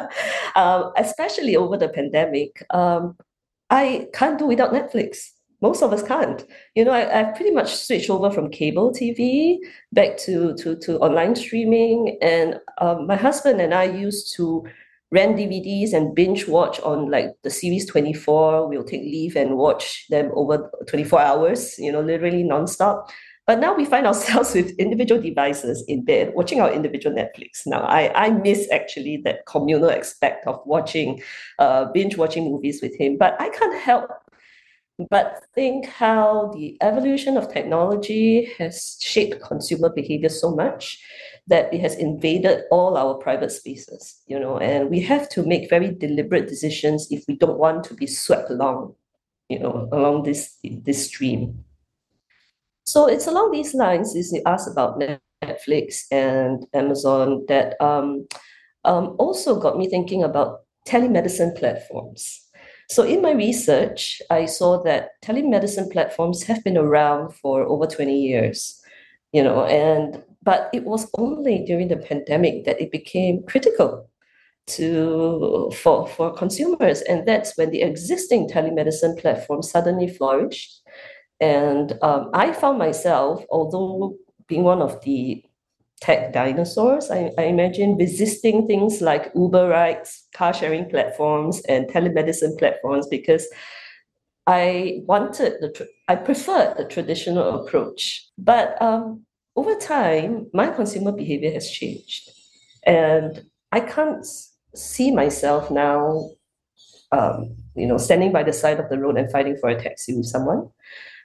um, 0.56 0.92
especially 0.96 1.56
over 1.56 1.76
the 1.76 1.88
pandemic, 1.88 2.64
um, 2.70 3.16
I 3.70 4.08
can't 4.12 4.38
do 4.38 4.46
without 4.46 4.72
Netflix. 4.72 5.30
Most 5.60 5.82
of 5.82 5.92
us 5.92 6.02
can't. 6.02 6.44
You 6.74 6.84
know, 6.84 6.90
I, 6.90 7.20
I've 7.20 7.34
pretty 7.34 7.52
much 7.52 7.74
switched 7.74 8.10
over 8.10 8.30
from 8.30 8.50
cable 8.50 8.92
TV 8.92 9.58
back 9.92 10.16
to, 10.18 10.54
to, 10.56 10.76
to 10.76 10.98
online 10.98 11.36
streaming. 11.36 12.18
And 12.20 12.60
um, 12.78 13.06
my 13.06 13.16
husband 13.16 13.60
and 13.60 13.72
I 13.72 13.84
used 13.84 14.34
to 14.36 14.66
rent 15.12 15.36
DVDs 15.36 15.92
and 15.92 16.14
binge 16.14 16.48
watch 16.48 16.80
on 16.80 17.10
like 17.10 17.30
the 17.42 17.50
series 17.50 17.86
24. 17.86 18.68
We'll 18.68 18.82
take 18.82 19.02
leave 19.02 19.36
and 19.36 19.56
watch 19.56 20.06
them 20.08 20.30
over 20.34 20.70
24 20.88 21.20
hours, 21.20 21.78
you 21.78 21.92
know, 21.92 22.00
literally 22.00 22.42
nonstop. 22.42 23.08
But 23.46 23.58
now 23.58 23.74
we 23.74 23.84
find 23.84 24.06
ourselves 24.08 24.54
with 24.54 24.70
individual 24.78 25.20
devices 25.20 25.84
in 25.86 26.04
bed, 26.04 26.32
watching 26.34 26.60
our 26.60 26.72
individual 26.72 27.14
Netflix. 27.14 27.66
Now, 27.66 27.82
I, 27.82 28.10
I 28.14 28.30
miss 28.30 28.68
actually 28.72 29.18
that 29.24 29.46
communal 29.46 29.90
aspect 29.90 30.46
of 30.46 30.60
watching, 30.64 31.22
uh, 31.58 31.86
binge 31.92 32.16
watching 32.16 32.44
movies 32.44 32.80
with 32.80 32.98
him. 32.98 33.18
But 33.18 33.38
I 33.40 33.50
can't 33.50 33.78
help 33.78 34.10
but 35.10 35.42
think 35.54 35.86
how 35.86 36.50
the 36.54 36.76
evolution 36.80 37.36
of 37.36 37.52
technology 37.52 38.52
has 38.58 38.98
shaped 39.00 39.40
consumer 39.42 39.88
behavior 39.88 40.28
so 40.28 40.54
much 40.54 40.98
that 41.48 41.72
it 41.74 41.80
has 41.80 41.96
invaded 41.96 42.64
all 42.70 42.96
our 42.96 43.14
private 43.14 43.50
spaces, 43.50 44.22
you 44.26 44.38
know, 44.38 44.58
and 44.58 44.90
we 44.90 45.00
have 45.00 45.28
to 45.30 45.42
make 45.42 45.68
very 45.68 45.92
deliberate 45.92 46.48
decisions 46.48 47.08
if 47.10 47.24
we 47.26 47.36
don't 47.36 47.58
want 47.58 47.84
to 47.84 47.94
be 47.94 48.06
swept 48.06 48.50
along, 48.50 48.94
you 49.48 49.58
know, 49.58 49.88
along 49.92 50.22
this 50.22 50.56
this 50.62 51.06
stream. 51.06 51.64
So 52.84 53.06
it's 53.06 53.26
along 53.26 53.52
these 53.52 53.74
lines, 53.74 54.14
is 54.14 54.32
you 54.32 54.42
asked 54.46 54.68
about 54.68 55.00
Netflix 55.42 56.04
and 56.10 56.66
Amazon, 56.74 57.44
that 57.48 57.80
um, 57.82 58.26
um, 58.84 59.16
also 59.18 59.58
got 59.58 59.78
me 59.78 59.88
thinking 59.88 60.22
about 60.22 60.60
telemedicine 60.86 61.56
platforms. 61.56 62.40
So 62.90 63.04
in 63.04 63.22
my 63.22 63.32
research, 63.32 64.20
I 64.30 64.46
saw 64.46 64.82
that 64.82 65.10
telemedicine 65.22 65.90
platforms 65.90 66.42
have 66.44 66.62
been 66.64 66.76
around 66.76 67.34
for 67.34 67.62
over 67.62 67.86
20 67.86 68.14
years, 68.14 68.82
you 69.32 69.42
know, 69.42 69.64
and 69.64 70.22
but 70.42 70.70
it 70.72 70.84
was 70.84 71.08
only 71.18 71.64
during 71.64 71.88
the 71.88 71.96
pandemic 71.96 72.64
that 72.64 72.80
it 72.80 72.90
became 72.90 73.44
critical 73.44 74.08
to 74.66 75.70
for, 75.74 76.06
for 76.06 76.32
consumers. 76.32 77.02
And 77.02 77.26
that's 77.26 77.56
when 77.56 77.70
the 77.70 77.82
existing 77.82 78.48
telemedicine 78.48 79.20
platform 79.20 79.62
suddenly 79.62 80.08
flourished. 80.08 80.82
And 81.40 81.98
um, 82.02 82.30
I 82.34 82.52
found 82.52 82.78
myself, 82.78 83.44
although 83.50 84.16
being 84.46 84.62
one 84.62 84.80
of 84.80 85.02
the 85.02 85.44
tech 86.00 86.32
dinosaurs, 86.32 87.10
I, 87.10 87.30
I 87.38 87.44
imagine 87.44 87.96
resisting 87.96 88.66
things 88.66 89.00
like 89.00 89.32
Uber 89.34 89.68
rides, 89.68 90.26
car 90.34 90.52
sharing 90.52 90.88
platforms, 90.88 91.60
and 91.68 91.86
telemedicine 91.88 92.58
platforms 92.58 93.06
because 93.08 93.46
I 94.46 95.02
wanted 95.06 95.60
the 95.60 95.88
I 96.08 96.16
preferred 96.16 96.76
the 96.76 96.84
traditional 96.84 97.64
approach, 97.64 98.28
but 98.36 98.80
um, 98.82 99.24
over 99.56 99.74
time, 99.74 100.48
my 100.52 100.68
consumer 100.68 101.12
behavior 101.12 101.52
has 101.52 101.70
changed, 101.70 102.30
and 102.84 103.44
I 103.70 103.80
can't 103.80 104.26
see 104.74 105.10
myself 105.10 105.70
now, 105.70 106.30
um, 107.10 107.56
you 107.74 107.86
know, 107.86 107.98
standing 107.98 108.32
by 108.32 108.42
the 108.42 108.52
side 108.52 108.80
of 108.80 108.88
the 108.88 108.98
road 108.98 109.18
and 109.18 109.30
fighting 109.30 109.56
for 109.60 109.68
a 109.68 109.80
taxi 109.80 110.16
with 110.16 110.26
someone. 110.26 110.70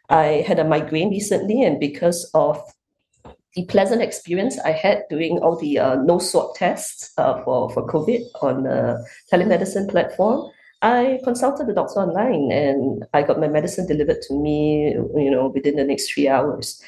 I 0.09 0.45
had 0.47 0.59
a 0.59 0.63
migraine 0.63 1.09
recently, 1.09 1.63
and 1.63 1.79
because 1.79 2.29
of 2.33 2.61
the 3.55 3.65
pleasant 3.65 4.01
experience 4.01 4.59
I 4.59 4.71
had 4.71 5.03
doing 5.09 5.39
all 5.39 5.57
the 5.57 5.79
uh, 5.79 5.95
no 5.95 6.19
swab 6.19 6.55
tests 6.55 7.11
uh, 7.17 7.41
for 7.43 7.69
for 7.69 7.87
COVID 7.87 8.21
on 8.41 8.63
the 8.63 9.05
telemedicine 9.31 9.89
platform, 9.89 10.51
I 10.81 11.19
consulted 11.23 11.67
the 11.67 11.73
doctor 11.73 12.01
online, 12.01 12.51
and 12.51 13.05
I 13.13 13.23
got 13.23 13.39
my 13.39 13.47
medicine 13.47 13.87
delivered 13.87 14.21
to 14.23 14.33
me, 14.33 14.93
you 15.15 15.31
know, 15.31 15.47
within 15.47 15.75
the 15.75 15.83
next 15.83 16.11
three 16.11 16.27
hours. 16.27 16.81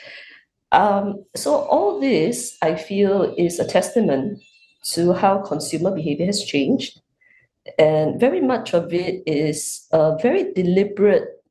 Um, 0.72 1.26
so 1.36 1.56
all 1.56 2.00
this, 2.00 2.58
I 2.62 2.76
feel, 2.76 3.34
is 3.38 3.60
a 3.60 3.68
testament 3.68 4.42
to 4.92 5.14
how 5.14 5.40
consumer 5.40 5.92
behavior 5.92 6.26
has 6.26 6.44
changed, 6.44 7.02
and 7.78 8.20
very 8.20 8.42
much 8.42 8.74
of 8.74 8.94
it 8.94 9.24
is 9.26 9.88
a 9.92 10.18
very 10.22 10.54
deliberate 10.54 11.44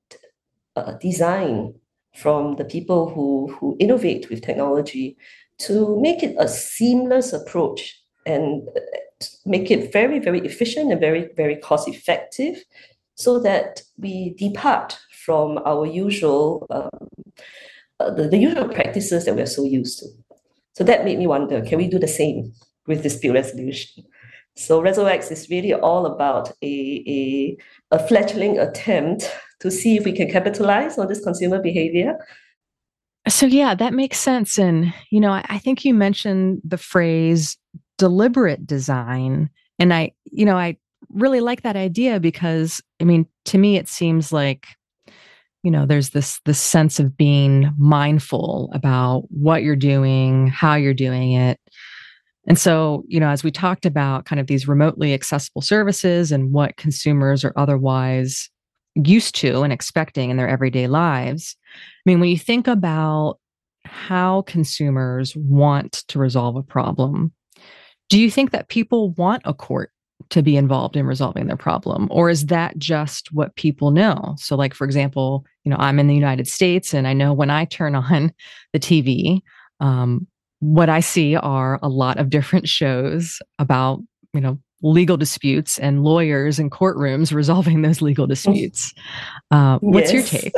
uh, 0.77 0.93
design 0.93 1.75
from 2.15 2.57
the 2.57 2.65
people 2.65 3.09
who 3.11 3.53
who 3.55 3.77
innovate 3.79 4.29
with 4.29 4.43
technology 4.43 5.17
to 5.59 6.01
make 6.01 6.23
it 6.23 6.35
a 6.39 6.49
seamless 6.49 7.33
approach 7.33 8.01
and 8.27 8.69
make 9.45 9.71
it 9.71 9.93
very 9.93 10.19
very 10.19 10.41
efficient 10.41 10.91
and 10.91 11.01
very 11.01 11.29
very 11.37 11.57
cost 11.57 11.89
effective 11.89 12.65
so 13.15 13.39
that 13.41 13.83
we 13.99 14.35
depart 14.39 14.99
from 15.25 15.59
our 15.65 15.85
usual 15.87 16.67
um, 16.71 17.09
uh, 18.01 18.11
the, 18.11 18.29
the 18.29 18.39
usual 18.39 18.69
practices 18.69 19.25
that 19.25 19.35
we're 19.35 19.47
so 19.47 19.65
used 19.65 19.99
to 19.99 20.07
so 20.75 20.85
that 20.85 21.05
made 21.05 21.19
me 21.19 21.27
wonder 21.27 21.61
can 21.63 21.79
we 21.79 21.89
do 21.89 21.99
the 21.99 22.09
same 22.09 22.53
with 22.87 23.03
dispute 23.03 23.35
resolution 23.35 24.05
so 24.59 24.83
ResoX 24.83 25.31
is 25.31 25.49
really 25.49 25.73
all 25.73 26.05
about 26.05 26.51
a, 26.63 27.05
a, 27.07 27.57
a 27.93 27.99
fledgling 28.09 28.59
attempt 28.59 29.31
to 29.61 29.71
see 29.71 29.97
if 29.97 30.05
we 30.05 30.13
can 30.13 30.29
capitalize 30.29 30.99
on 30.99 31.07
this 31.07 31.23
consumer 31.23 31.63
behavior. 31.63 32.19
So, 33.29 33.47
yeah, 33.47 33.77
that 33.77 33.95
makes 33.95 34.19
sense. 34.19 34.59
And, 34.59 34.93
you 35.11 35.21
know, 35.21 35.31
I, 35.31 35.45
I 35.49 35.59
think 35.59 35.85
you 35.85 35.95
mentioned 35.95 36.61
the 36.65 36.77
phrase 36.77 37.57
deliberate 37.99 38.67
design. 38.67 39.49
And 39.79 39.95
I, 39.95 40.13
you 40.25 40.45
know, 40.45 40.57
I 40.57 40.77
really 41.11 41.41
like 41.41 41.63
that 41.63 41.77
idea 41.77 42.19
because, 42.19 42.81
I 43.01 43.05
mean, 43.05 43.27
to 43.45 43.59
me, 43.59 43.77
it 43.77 43.89
seems 43.89 44.33
like 44.33 44.67
you 45.63 45.71
know 45.71 45.87
there's 45.87 46.11
this 46.11 46.41
this 46.45 46.61
sense 46.61 47.01
of 47.01 47.17
being 47.17 47.71
mindful 47.79 48.71
about 48.73 49.25
what 49.31 49.63
you're 49.63 49.77
doing 49.77 50.47
how 50.49 50.75
you're 50.75 50.95
doing 50.95 51.33
it 51.33 51.61
and 52.47 52.59
so 52.59 53.05
you 53.09 53.21
know 53.21 53.29
as 53.29 53.43
we 53.43 53.51
talked 53.51 53.87
about 53.87 54.25
kind 54.25 54.41
of 54.41 54.47
these 54.47 54.69
remotely 54.69 55.15
accessible 55.15 55.63
services 55.63 56.33
and 56.33 56.53
what 56.53 56.77
consumers 56.77 57.45
are 57.45 57.53
otherwise 57.57 58.51
used 59.07 59.35
to 59.37 59.63
and 59.63 59.73
expecting 59.73 60.31
in 60.31 60.37
their 60.37 60.49
everyday 60.49 60.87
lives. 60.87 61.57
I 61.75 62.11
mean, 62.11 62.21
when 62.21 62.31
you 62.31 62.39
think 62.39 62.67
about 62.67 63.39
how 63.85 64.43
consumers 64.43 65.35
want 65.37 66.05
to 66.09 66.19
resolve 66.19 66.57
a 66.57 66.63
problem, 66.63 67.33
do 68.09 68.19
you 68.19 68.31
think 68.31 68.51
that 68.51 68.69
people 68.69 69.11
want 69.13 69.43
a 69.45 69.55
court 69.55 69.91
to 70.31 70.43
be 70.43 70.57
involved 70.57 70.97
in 70.97 71.07
resolving 71.07 71.47
their 71.47 71.57
problem 71.57 72.09
or 72.11 72.29
is 72.29 72.47
that 72.47 72.77
just 72.79 73.33
what 73.33 73.55
people 73.57 73.91
know 73.91 74.35
so 74.39 74.57
like 74.57 74.75
for 74.75 74.85
example 74.85 75.45
you 75.65 75.71
know 75.71 75.77
i'm 75.79 75.99
in 75.99 76.07
the 76.07 76.15
united 76.15 76.47
states 76.47 76.93
and 76.93 77.09
i 77.09 77.13
know 77.13 77.33
when 77.33 77.51
i 77.51 77.65
turn 77.65 77.95
on 77.95 78.33
the 78.73 78.79
tv 78.79 79.41
um, 79.81 80.27
what 80.61 80.89
i 80.89 81.01
see 81.01 81.37
are 81.37 81.79
a 81.83 81.89
lot 81.89 82.19
of 82.19 82.31
different 82.31 82.69
shows 82.79 83.41
about 83.59 84.01
you 84.35 84.41
know 84.41 84.59
legal 84.83 85.17
disputes 85.17 85.79
and 85.79 86.05
lawyers 86.05 86.59
and 86.59 86.71
courtrooms 86.71 87.33
resolving 87.35 87.83
those 87.83 88.01
legal 88.03 88.27
disputes. 88.27 88.95
Uh, 89.51 89.79
what's 89.81 90.13
yes. 90.13 90.33
your 90.33 90.41
take? 90.41 90.53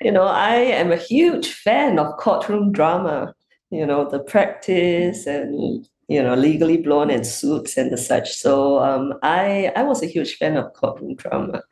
you 0.00 0.10
know, 0.10 0.24
I 0.24 0.54
am 0.54 0.92
a 0.92 0.96
huge 0.96 1.52
fan 1.52 1.98
of 1.98 2.16
courtroom 2.16 2.72
drama. 2.72 3.34
You 3.70 3.86
know, 3.86 4.08
the 4.08 4.20
practice 4.20 5.26
and 5.26 5.86
you 6.08 6.22
know 6.22 6.34
Legally 6.34 6.78
Blonde 6.78 7.10
and 7.10 7.26
suits 7.26 7.76
and 7.76 7.92
the 7.92 7.96
such. 7.96 8.32
So 8.34 8.78
um, 8.78 9.14
I 9.22 9.72
I 9.76 9.82
was 9.82 10.02
a 10.02 10.06
huge 10.06 10.36
fan 10.36 10.56
of 10.56 10.72
courtroom 10.74 11.16
drama. 11.16 11.62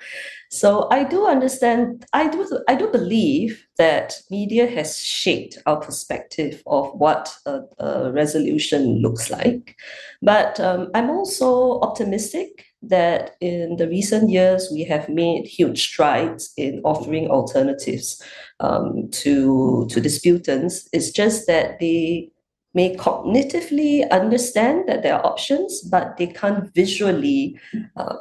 So 0.53 0.87
I 0.91 1.05
do 1.05 1.27
understand, 1.27 2.05
I 2.13 2.29
do, 2.29 2.47
I 2.69 2.75
do 2.75 2.87
believe 2.89 3.67
that 3.79 4.21
media 4.31 4.67
has 4.67 4.99
shaped 4.99 5.57
our 5.65 5.81
perspective 5.81 6.63
of 6.67 6.93
what 6.93 7.35
a, 7.47 7.61
a 7.79 8.13
resolution 8.13 9.01
looks 9.01 9.31
like. 9.31 9.75
But 10.21 10.61
um, 10.61 10.91
I'm 10.93 11.09
also 11.09 11.81
optimistic 11.81 12.67
that 12.83 13.37
in 13.41 13.77
the 13.77 13.89
recent 13.89 14.29
years 14.29 14.69
we 14.71 14.85
have 14.85 15.09
made 15.09 15.47
huge 15.47 15.83
strides 15.83 16.53
in 16.59 16.83
offering 16.85 17.31
alternatives 17.31 18.23
um, 18.61 19.09
to, 19.13 19.87
to 19.89 20.01
disputants. 20.03 20.87
It's 20.93 21.13
just 21.13 21.47
that 21.47 21.81
they 21.81 22.31
may 22.75 22.97
cognitively 22.97 24.09
understand 24.11 24.89
that 24.89 25.03
there 25.03 25.15
are 25.15 25.27
options, 25.27 25.83
but 25.83 26.17
they 26.17 26.27
can't 26.27 26.73
visually 26.75 27.59
uh, 27.97 28.17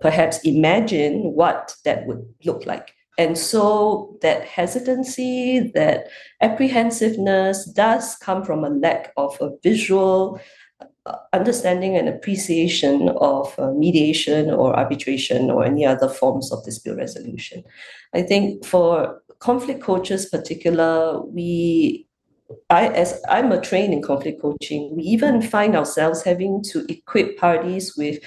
perhaps 0.00 0.40
imagine 0.44 1.32
what 1.34 1.74
that 1.84 2.06
would 2.06 2.26
look 2.44 2.66
like. 2.66 2.94
And 3.18 3.36
so 3.36 4.16
that 4.22 4.44
hesitancy, 4.44 5.70
that 5.74 6.08
apprehensiveness 6.40 7.66
does 7.66 8.16
come 8.16 8.44
from 8.44 8.64
a 8.64 8.70
lack 8.70 9.12
of 9.16 9.36
a 9.40 9.50
visual 9.62 10.40
uh, 11.06 11.16
understanding 11.32 11.96
and 11.96 12.08
appreciation 12.08 13.10
of 13.20 13.54
uh, 13.58 13.72
mediation 13.72 14.50
or 14.50 14.74
arbitration 14.74 15.50
or 15.50 15.64
any 15.64 15.84
other 15.84 16.08
forms 16.08 16.50
of 16.50 16.64
dispute 16.64 16.96
resolution. 16.96 17.62
I 18.14 18.22
think 18.22 18.64
for 18.64 19.20
conflict 19.38 19.82
coaches 19.82 20.26
particular, 20.26 21.20
we 21.20 22.06
I, 22.68 22.88
as 22.88 23.20
I'm 23.28 23.52
a 23.52 23.60
trained 23.60 23.92
in 23.92 24.02
conflict 24.02 24.40
coaching, 24.42 24.94
we 24.96 25.02
even 25.02 25.42
find 25.42 25.76
ourselves 25.76 26.22
having 26.22 26.62
to 26.70 26.84
equip 26.88 27.38
parties 27.38 27.96
with 27.96 28.18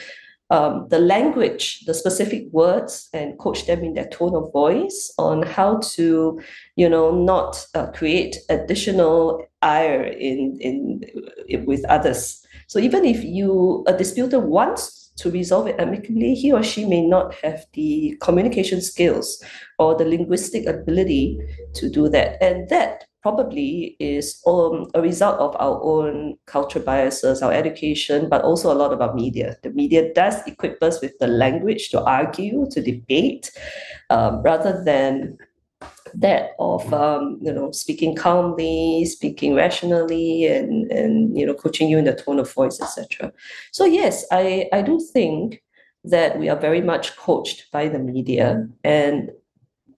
um, 0.49 0.87
the 0.89 0.99
language, 0.99 1.85
the 1.85 1.93
specific 1.93 2.45
words, 2.51 3.09
and 3.13 3.39
coach 3.39 3.65
them 3.65 3.83
in 3.83 3.93
their 3.93 4.07
tone 4.09 4.35
of 4.35 4.51
voice 4.51 5.11
on 5.17 5.41
how 5.41 5.79
to, 5.95 6.39
you 6.75 6.87
know, 6.87 7.09
not 7.11 7.65
uh, 7.73 7.87
create 7.87 8.37
additional 8.49 9.45
ire 9.61 10.03
in, 10.03 10.57
in 10.59 11.03
in 11.47 11.65
with 11.65 11.83
others. 11.85 12.45
So 12.67 12.79
even 12.79 13.05
if 13.05 13.23
you 13.23 13.83
a 13.87 13.97
disputer 13.97 14.39
wants 14.39 15.11
to 15.17 15.31
resolve 15.31 15.67
it 15.67 15.79
amicably, 15.79 16.35
he 16.35 16.51
or 16.51 16.63
she 16.63 16.85
may 16.85 17.05
not 17.05 17.33
have 17.35 17.65
the 17.73 18.17
communication 18.21 18.81
skills 18.81 19.43
or 19.79 19.95
the 19.95 20.05
linguistic 20.05 20.67
ability 20.67 21.39
to 21.75 21.89
do 21.89 22.09
that, 22.09 22.41
and 22.43 22.69
that 22.69 23.05
probably 23.23 23.95
is 23.99 24.43
um, 24.45 24.87
a 24.93 25.01
result 25.01 25.39
of 25.39 25.55
our 25.55 25.81
own 25.81 26.37
culture 26.45 26.79
biases, 26.79 27.41
our 27.41 27.53
education, 27.53 28.29
but 28.29 28.43
also 28.43 28.71
a 28.71 28.75
lot 28.75 28.91
our 29.01 29.13
media. 29.15 29.55
The 29.63 29.71
media 29.71 30.13
does 30.13 30.45
equip 30.45 30.83
us 30.83 31.01
with 31.01 31.17
the 31.19 31.27
language 31.27 31.89
to 31.89 32.03
argue, 32.03 32.67
to 32.69 32.81
debate, 32.81 33.49
um, 34.09 34.43
rather 34.43 34.83
than 34.83 35.37
that 36.15 36.51
of 36.59 36.93
um, 36.93 37.39
you 37.41 37.51
know 37.51 37.71
speaking 37.71 38.15
calmly, 38.15 39.05
speaking 39.05 39.55
rationally, 39.55 40.45
and 40.45 40.91
and 40.91 41.35
you 41.37 41.45
know 41.45 41.53
coaching 41.53 41.89
you 41.89 41.97
in 41.97 42.05
the 42.05 42.13
tone 42.13 42.39
of 42.39 42.53
voice, 42.53 42.79
etc. 42.81 43.31
So 43.71 43.85
yes, 43.85 44.25
I 44.31 44.67
I 44.73 44.81
do 44.81 44.99
think 44.99 45.63
that 46.03 46.37
we 46.37 46.49
are 46.49 46.59
very 46.59 46.81
much 46.81 47.15
coached 47.15 47.71
by 47.71 47.87
the 47.87 47.99
media 47.99 48.67
and 48.83 49.31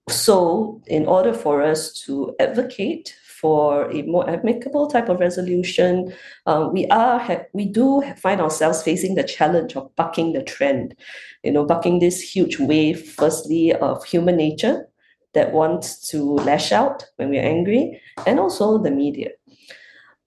so, 0.08 0.80
in 0.86 1.06
order 1.06 1.34
for 1.34 1.62
us 1.62 1.92
to 2.04 2.34
advocate 2.38 3.12
for 3.40 3.90
a 3.90 4.02
more 4.02 4.28
amicable 4.30 4.86
type 4.86 5.08
of 5.08 5.18
resolution, 5.18 6.12
uh, 6.46 6.68
we 6.72 6.86
are 6.88 7.46
we 7.52 7.66
do 7.66 8.02
find 8.16 8.40
ourselves 8.40 8.84
facing 8.84 9.16
the 9.16 9.24
challenge 9.24 9.74
of 9.74 9.94
bucking 9.96 10.32
the 10.32 10.44
trend. 10.44 10.94
You 11.42 11.50
know, 11.50 11.64
bucking 11.64 11.98
this 11.98 12.20
huge 12.20 12.60
wave, 12.60 13.14
firstly 13.14 13.72
of 13.72 14.04
human 14.04 14.36
nature 14.36 14.88
that 15.34 15.52
wants 15.52 16.08
to 16.10 16.22
lash 16.22 16.70
out 16.70 17.04
when 17.16 17.30
we're 17.30 17.42
angry, 17.42 18.00
and 18.26 18.38
also 18.38 18.78
the 18.78 18.92
media. 18.92 19.30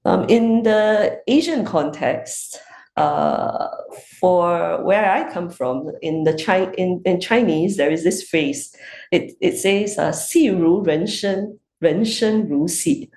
Um, 0.03 0.25
in 0.27 0.63
the 0.63 1.21
Asian 1.27 1.63
context, 1.65 2.59
uh, 3.00 3.70
for 4.20 4.84
where 4.84 5.10
I 5.10 5.32
come 5.32 5.50
from, 5.50 5.89
in 6.01 6.24
the 6.25 6.34
Chi- 6.34 6.74
in, 6.77 7.01
in 7.06 7.20
Chinese, 7.22 7.77
there 7.77 7.91
is 7.91 8.03
this 8.03 8.24
phrase. 8.29 8.75
It, 9.12 9.34
it 9.41 9.58
says, 9.58 9.98
uh, 9.98 10.12
"Si 10.12 10.50
ru 10.50 10.84
ren 10.84 11.08
shen, 11.08 11.60
ren 11.82 12.03
shen 12.06 12.50
ru 12.50 12.68
si." 12.68 13.10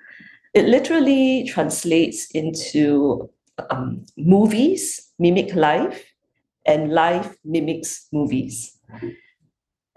It 0.53 0.65
literally 0.65 1.43
translates 1.53 2.31
into 2.31 3.29
um, 3.69 4.05
movies 4.17 5.11
mimic 5.19 5.53
life, 5.55 6.03
and 6.65 6.91
life 6.91 7.35
mimics 7.43 8.07
movies 8.11 8.77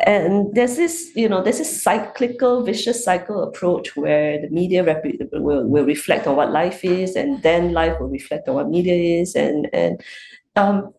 and 0.00 0.55
there's 0.55 0.76
this 0.76 1.11
you 1.17 1.29
know 1.29 1.43
there's 1.43 1.59
this 1.59 1.83
cyclical 1.83 2.62
vicious 2.62 3.03
cycle 3.03 3.43
approach 3.43 3.97
where 3.97 4.41
the 4.41 4.49
media 4.50 4.85
rep- 4.85 5.05
will, 5.33 5.67
will 5.67 5.85
reflect 5.87 6.26
on 6.26 6.37
what 6.37 6.53
life 6.53 6.85
is 6.85 7.17
and 7.17 7.43
then 7.43 7.73
life 7.73 7.99
will 7.99 8.09
reflect 8.09 8.49
on 8.49 8.57
what 8.57 8.69
media 8.69 9.21
is. 9.21 9.35
And 9.35 9.69
and 9.73 10.03
um, 10.57 10.93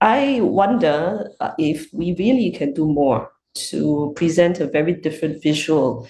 i 0.00 0.40
wonder 0.42 1.30
uh, 1.40 1.52
if 1.58 1.92
we 1.92 2.14
really 2.18 2.50
can 2.50 2.72
do 2.72 2.86
more 2.86 3.30
to 3.54 4.12
present 4.16 4.58
a 4.60 4.66
very 4.66 4.94
different 4.94 5.42
visual 5.42 6.08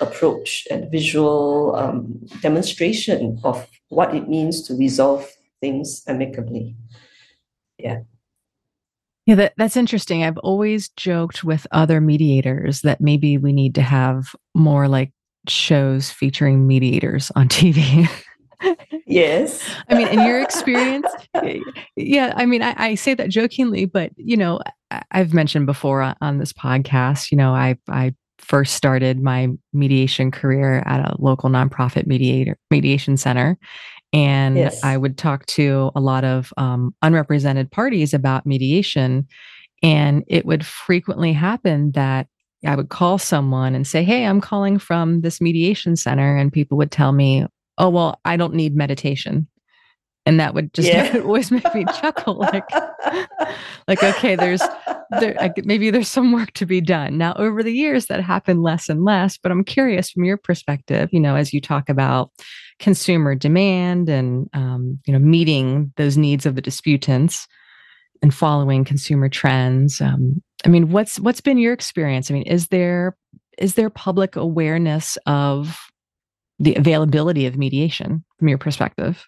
approach 0.00 0.66
and 0.70 0.90
visual 0.90 1.74
um, 1.76 2.20
demonstration 2.40 3.38
of 3.44 3.66
what 3.88 4.14
it 4.14 4.28
means 4.28 4.62
to 4.62 4.74
resolve 4.76 5.28
things 5.60 6.02
amicably. 6.06 6.76
Yeah 7.78 8.00
yeah, 9.26 9.34
that, 9.36 9.54
that's 9.56 9.76
interesting. 9.76 10.22
I've 10.22 10.38
always 10.38 10.90
joked 10.90 11.44
with 11.44 11.66
other 11.72 12.00
mediators 12.00 12.82
that 12.82 13.00
maybe 13.00 13.38
we 13.38 13.52
need 13.52 13.74
to 13.76 13.82
have 13.82 14.34
more 14.54 14.86
like 14.86 15.12
shows 15.48 16.10
featuring 16.10 16.66
mediators 16.66 17.30
on 17.34 17.48
TV. 17.48 18.08
yes. 19.06 19.62
I 19.88 19.94
mean, 19.94 20.08
in 20.08 20.26
your 20.26 20.40
experience, 20.40 21.06
yeah, 21.96 22.34
I 22.36 22.46
mean, 22.46 22.62
I, 22.62 22.74
I, 22.76 22.94
say 22.94 23.14
that 23.14 23.30
jokingly, 23.30 23.86
but 23.86 24.12
you 24.16 24.36
know, 24.36 24.60
I've 25.10 25.34
mentioned 25.34 25.66
before 25.66 26.14
on 26.20 26.38
this 26.38 26.52
podcast, 26.52 27.30
you 27.30 27.36
know, 27.36 27.54
I, 27.54 27.76
I 27.88 28.14
first 28.38 28.74
started 28.74 29.22
my 29.22 29.48
mediation 29.72 30.30
career 30.30 30.82
at 30.86 31.00
a 31.00 31.16
local 31.18 31.48
nonprofit 31.48 32.06
mediator 32.06 32.58
mediation 32.70 33.16
center 33.16 33.58
and 34.14 34.56
yes. 34.56 34.82
I 34.84 34.96
would 34.96 35.18
talk 35.18 35.44
to 35.46 35.90
a 35.96 36.00
lot 36.00 36.22
of 36.22 36.52
um, 36.56 36.94
unrepresented 37.02 37.72
parties 37.72 38.14
about 38.14 38.46
mediation. 38.46 39.26
And 39.82 40.22
it 40.28 40.46
would 40.46 40.64
frequently 40.64 41.32
happen 41.32 41.90
that 41.92 42.28
I 42.64 42.76
would 42.76 42.90
call 42.90 43.18
someone 43.18 43.74
and 43.74 43.84
say, 43.84 44.04
Hey, 44.04 44.24
I'm 44.24 44.40
calling 44.40 44.78
from 44.78 45.22
this 45.22 45.40
mediation 45.40 45.96
center. 45.96 46.36
And 46.36 46.52
people 46.52 46.78
would 46.78 46.92
tell 46.92 47.10
me, 47.10 47.44
Oh, 47.76 47.90
well, 47.90 48.20
I 48.24 48.36
don't 48.36 48.54
need 48.54 48.76
meditation. 48.76 49.48
And 50.26 50.38
that 50.38 50.54
would 50.54 50.72
just 50.72 50.88
yeah. 50.92 51.18
always 51.18 51.50
make 51.50 51.74
me 51.74 51.84
chuckle 52.00 52.36
like, 52.36 52.70
like, 53.88 54.02
okay, 54.02 54.36
there's 54.36 54.62
there, 55.18 55.52
maybe 55.64 55.90
there's 55.90 56.08
some 56.08 56.30
work 56.30 56.52
to 56.52 56.66
be 56.66 56.80
done. 56.80 57.18
Now, 57.18 57.34
over 57.34 57.64
the 57.64 57.72
years, 57.72 58.06
that 58.06 58.22
happened 58.22 58.62
less 58.62 58.88
and 58.88 59.04
less. 59.04 59.36
But 59.36 59.50
I'm 59.50 59.64
curious 59.64 60.10
from 60.10 60.24
your 60.24 60.36
perspective, 60.36 61.08
you 61.12 61.20
know, 61.20 61.34
as 61.34 61.52
you 61.52 61.60
talk 61.60 61.88
about 61.88 62.30
consumer 62.78 63.34
demand 63.34 64.08
and 64.08 64.48
um, 64.52 64.98
you 65.06 65.12
know 65.12 65.18
meeting 65.18 65.92
those 65.96 66.16
needs 66.16 66.46
of 66.46 66.54
the 66.54 66.62
disputants 66.62 67.46
and 68.22 68.34
following 68.34 68.84
consumer 68.84 69.28
trends. 69.28 70.00
Um, 70.00 70.42
I 70.64 70.68
mean, 70.68 70.90
what's 70.90 71.20
what's 71.20 71.40
been 71.40 71.58
your 71.58 71.72
experience? 71.72 72.30
I 72.30 72.34
mean, 72.34 72.44
is 72.44 72.68
there 72.68 73.16
is 73.58 73.74
there 73.74 73.90
public 73.90 74.36
awareness 74.36 75.16
of 75.26 75.78
the 76.58 76.74
availability 76.74 77.46
of 77.46 77.56
mediation 77.56 78.24
from 78.38 78.48
your 78.48 78.58
perspective? 78.58 79.26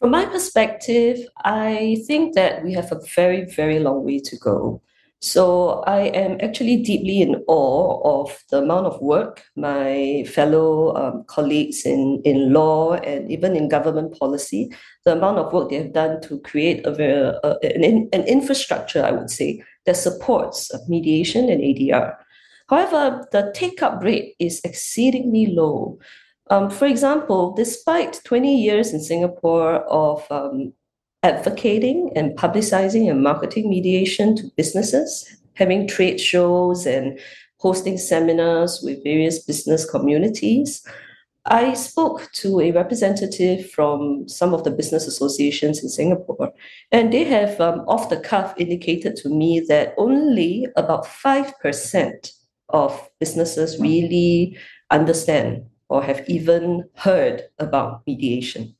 From 0.00 0.10
my 0.12 0.26
perspective, 0.26 1.18
I 1.44 1.96
think 2.06 2.34
that 2.34 2.62
we 2.62 2.72
have 2.74 2.92
a 2.92 3.00
very, 3.16 3.44
very 3.44 3.80
long 3.80 4.04
way 4.04 4.20
to 4.20 4.36
go. 4.36 4.80
So 5.20 5.82
I 5.84 6.02
am 6.02 6.38
actually 6.40 6.76
deeply 6.76 7.22
in 7.22 7.42
awe 7.48 8.22
of 8.22 8.38
the 8.50 8.58
amount 8.58 8.86
of 8.86 9.00
work 9.00 9.42
my 9.56 10.24
fellow 10.28 10.94
um, 10.94 11.24
colleagues 11.26 11.84
in, 11.84 12.22
in 12.24 12.52
law 12.52 12.94
and 12.94 13.30
even 13.30 13.56
in 13.56 13.68
government 13.68 14.16
policy, 14.16 14.70
the 15.04 15.12
amount 15.12 15.38
of 15.38 15.52
work 15.52 15.70
they 15.70 15.76
have 15.76 15.92
done 15.92 16.20
to 16.22 16.38
create 16.40 16.86
a, 16.86 16.92
a 17.44 17.58
an, 17.74 18.08
an 18.12 18.22
infrastructure, 18.28 19.04
I 19.04 19.10
would 19.10 19.30
say, 19.30 19.60
that 19.86 19.96
supports 19.96 20.70
mediation 20.88 21.48
and 21.48 21.62
ADR. 21.62 22.14
However, 22.68 23.26
the 23.32 23.50
take-up 23.54 24.04
rate 24.04 24.36
is 24.38 24.60
exceedingly 24.62 25.46
low. 25.46 25.98
Um, 26.50 26.70
for 26.70 26.86
example, 26.86 27.54
despite 27.54 28.20
20 28.24 28.54
years 28.54 28.92
in 28.92 29.00
Singapore 29.00 29.76
of 29.88 30.26
um, 30.30 30.74
advocating 31.22 32.10
and 32.14 32.36
publicizing 32.36 33.10
and 33.10 33.22
marketing 33.22 33.68
mediation 33.68 34.36
to 34.36 34.50
businesses, 34.56 35.36
having 35.54 35.88
trade 35.88 36.20
shows 36.20 36.86
and 36.86 37.18
hosting 37.58 37.98
seminars 37.98 38.80
with 38.82 39.02
various 39.02 39.40
business 39.40 39.88
communities. 39.88 40.86
I 41.44 41.72
spoke 41.74 42.30
to 42.34 42.60
a 42.60 42.72
representative 42.72 43.70
from 43.70 44.28
some 44.28 44.52
of 44.52 44.64
the 44.64 44.70
business 44.70 45.06
associations 45.06 45.82
in 45.82 45.88
Singapore, 45.88 46.52
and 46.92 47.12
they 47.12 47.24
have, 47.24 47.60
um, 47.60 47.80
off 47.88 48.10
the 48.10 48.20
cuff, 48.20 48.54
indicated 48.58 49.16
to 49.16 49.28
me 49.28 49.60
that 49.60 49.94
only 49.96 50.66
about 50.76 51.06
5% 51.06 52.32
of 52.68 53.08
businesses 53.18 53.80
really 53.80 54.58
understand 54.90 55.64
or 55.88 56.02
have 56.02 56.28
even 56.28 56.84
heard 56.96 57.44
about 57.58 58.02
mediation. 58.06 58.74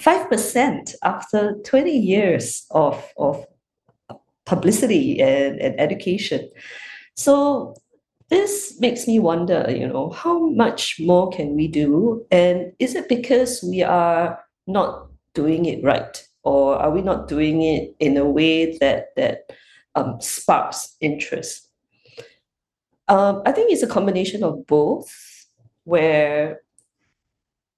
5% 0.00 0.94
after 1.02 1.54
20 1.64 1.90
years 1.90 2.66
of, 2.70 3.12
of 3.18 3.44
publicity 4.46 5.20
and, 5.20 5.60
and 5.60 5.78
education. 5.78 6.50
So 7.16 7.74
this 8.30 8.76
makes 8.80 9.06
me 9.06 9.18
wonder, 9.18 9.66
you 9.68 9.86
know, 9.86 10.10
how 10.10 10.48
much 10.50 10.98
more 11.00 11.30
can 11.30 11.54
we 11.54 11.68
do? 11.68 12.24
And 12.30 12.72
is 12.78 12.94
it 12.94 13.08
because 13.08 13.62
we 13.62 13.82
are 13.82 14.42
not 14.66 15.08
doing 15.34 15.66
it 15.66 15.82
right? 15.84 16.26
Or 16.42 16.76
are 16.76 16.90
we 16.90 17.02
not 17.02 17.28
doing 17.28 17.62
it 17.62 17.94
in 17.98 18.16
a 18.16 18.24
way 18.24 18.78
that 18.78 19.14
that 19.16 19.50
um, 19.94 20.20
sparks 20.20 20.96
interest? 21.00 21.68
Um, 23.08 23.42
I 23.44 23.52
think 23.52 23.72
it's 23.72 23.82
a 23.82 23.88
combination 23.88 24.42
of 24.44 24.66
both, 24.66 25.10
where 25.84 26.60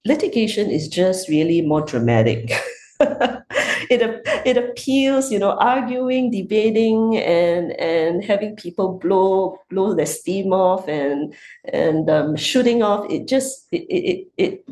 litigation 0.04 0.70
is 0.70 0.88
just 0.88 1.28
really 1.28 1.62
more 1.62 1.82
dramatic. 1.82 2.52
it 3.00 4.22
it 4.44 4.56
appeals, 4.56 5.30
you 5.30 5.38
know, 5.38 5.52
arguing, 5.58 6.30
debating, 6.30 7.16
and 7.18 7.72
and 7.80 8.24
having 8.24 8.56
people 8.56 8.98
blow 8.98 9.58
blow 9.70 9.94
their 9.94 10.06
steam 10.06 10.52
off 10.52 10.88
and 10.88 11.34
and 11.72 12.08
um, 12.10 12.36
shooting 12.36 12.82
off. 12.82 13.10
It 13.10 13.28
just 13.28 13.66
it, 13.72 13.86
it 13.88 14.28
it 14.36 14.64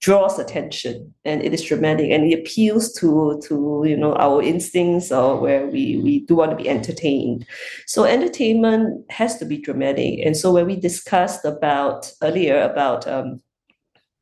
draws 0.00 0.38
attention 0.38 1.12
and 1.24 1.42
it 1.42 1.52
is 1.52 1.64
dramatic 1.64 2.08
and 2.10 2.24
it 2.24 2.38
appeals 2.38 2.92
to 2.92 3.40
to 3.44 3.82
you 3.84 3.96
know 3.96 4.14
our 4.14 4.40
instincts 4.40 5.10
or 5.10 5.40
where 5.40 5.66
we 5.66 6.00
we 6.04 6.20
do 6.20 6.36
want 6.36 6.52
to 6.52 6.56
be 6.56 6.68
entertained 6.68 7.44
so 7.84 8.04
entertainment 8.04 9.04
has 9.10 9.38
to 9.38 9.44
be 9.44 9.58
dramatic 9.58 10.20
and 10.24 10.36
so 10.36 10.52
when 10.52 10.66
we 10.66 10.76
discussed 10.76 11.44
about 11.44 12.12
earlier 12.22 12.62
about 12.62 13.08
um, 13.08 13.40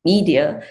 media, 0.07 0.62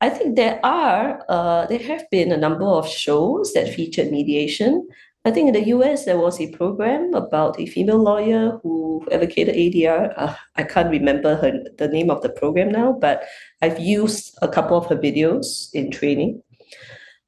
I 0.00 0.08
think 0.08 0.36
there 0.36 0.58
are 0.64 1.22
uh, 1.28 1.66
there 1.66 1.84
have 1.92 2.08
been 2.10 2.32
a 2.32 2.42
number 2.46 2.64
of 2.64 2.88
shows 2.88 3.52
that 3.52 3.74
featured 3.74 4.10
mediation. 4.10 4.88
I 5.26 5.30
think 5.30 5.48
in 5.48 5.54
the 5.54 5.68
US 5.76 6.06
there 6.06 6.18
was 6.18 6.40
a 6.40 6.50
program 6.56 7.12
about 7.14 7.60
a 7.60 7.66
female 7.66 8.02
lawyer 8.02 8.58
who 8.62 9.06
advocated 9.12 9.54
ADR. 9.54 10.14
Uh, 10.16 10.34
I 10.56 10.64
can't 10.64 10.90
remember 10.90 11.36
her 11.36 11.52
the 11.76 11.88
name 11.88 12.10
of 12.10 12.22
the 12.22 12.30
program 12.30 12.72
now, 12.72 12.92
but 12.92 13.24
I've 13.60 13.78
used 13.78 14.38
a 14.40 14.48
couple 14.48 14.76
of 14.78 14.86
her 14.86 14.96
videos 14.96 15.68
in 15.74 15.90
training. 15.90 16.42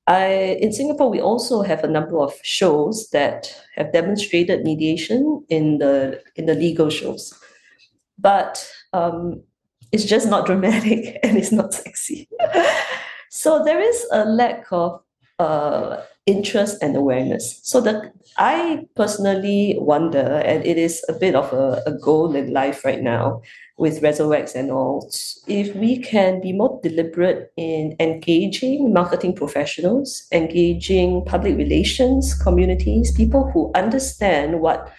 I, 0.06 0.58
in 0.60 0.72
Singapore, 0.72 1.10
we 1.10 1.20
also 1.20 1.62
have 1.62 1.84
a 1.84 1.94
number 1.96 2.18
of 2.18 2.34
shows 2.42 3.10
that 3.12 3.54
have 3.76 3.92
demonstrated 3.92 4.64
mediation 4.64 5.44
in 5.48 5.78
the 5.78 6.22
in 6.34 6.46
the 6.46 6.54
legal 6.54 6.90
shows, 6.90 7.32
but 8.18 8.66
um, 8.92 9.44
it's 9.92 10.04
just 10.04 10.28
not 10.28 10.46
dramatic 10.46 11.18
and 11.22 11.36
it's 11.36 11.52
not 11.52 11.74
sexy. 11.74 12.28
so 13.30 13.62
there 13.64 13.80
is 13.80 14.06
a 14.12 14.24
lack 14.24 14.66
of 14.72 15.00
uh, 15.38 16.02
interest 16.26 16.82
and 16.82 16.96
awareness. 16.96 17.60
So 17.62 17.80
that 17.82 18.12
I 18.38 18.86
personally 18.96 19.76
wonder, 19.78 20.42
and 20.44 20.64
it 20.64 20.78
is 20.78 21.04
a 21.08 21.12
bit 21.12 21.34
of 21.34 21.52
a, 21.52 21.82
a 21.86 21.92
goal 21.92 22.34
in 22.34 22.52
life 22.52 22.84
right 22.84 23.02
now 23.02 23.42
with 23.78 24.00
ResoX 24.02 24.54
and 24.54 24.70
all, 24.70 25.10
if 25.48 25.74
we 25.74 25.98
can 25.98 26.40
be 26.40 26.52
more 26.52 26.78
deliberate 26.82 27.52
in 27.56 27.96
engaging 27.98 28.92
marketing 28.92 29.34
professionals, 29.34 30.26
engaging 30.30 31.24
public 31.24 31.56
relations 31.56 32.34
communities, 32.34 33.10
people 33.12 33.50
who 33.50 33.72
understand 33.74 34.60
what 34.60 34.92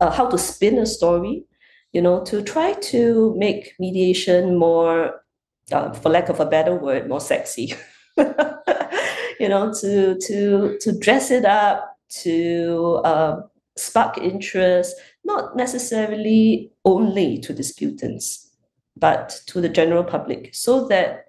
uh, 0.00 0.10
how 0.10 0.26
to 0.28 0.38
spin 0.38 0.78
a 0.78 0.86
story 0.86 1.44
you 1.92 2.00
know, 2.00 2.24
to 2.24 2.42
try 2.42 2.72
to 2.72 3.34
make 3.36 3.74
mediation 3.78 4.56
more, 4.56 5.22
uh, 5.70 5.92
for 5.92 6.08
lack 6.08 6.28
of 6.28 6.40
a 6.40 6.46
better 6.46 6.74
word, 6.74 7.08
more 7.08 7.20
sexy. 7.20 7.74
you 8.16 9.48
know, 9.48 9.72
to 9.80 10.18
to 10.18 10.78
to 10.80 10.98
dress 10.98 11.30
it 11.30 11.44
up, 11.44 11.96
to 12.08 13.00
uh, 13.04 13.40
spark 13.76 14.18
interest, 14.18 14.96
not 15.24 15.56
necessarily 15.56 16.70
only 16.84 17.38
to 17.38 17.52
disputants, 17.52 18.50
but 18.96 19.40
to 19.46 19.60
the 19.60 19.68
general 19.68 20.04
public, 20.04 20.54
so 20.54 20.86
that 20.88 21.26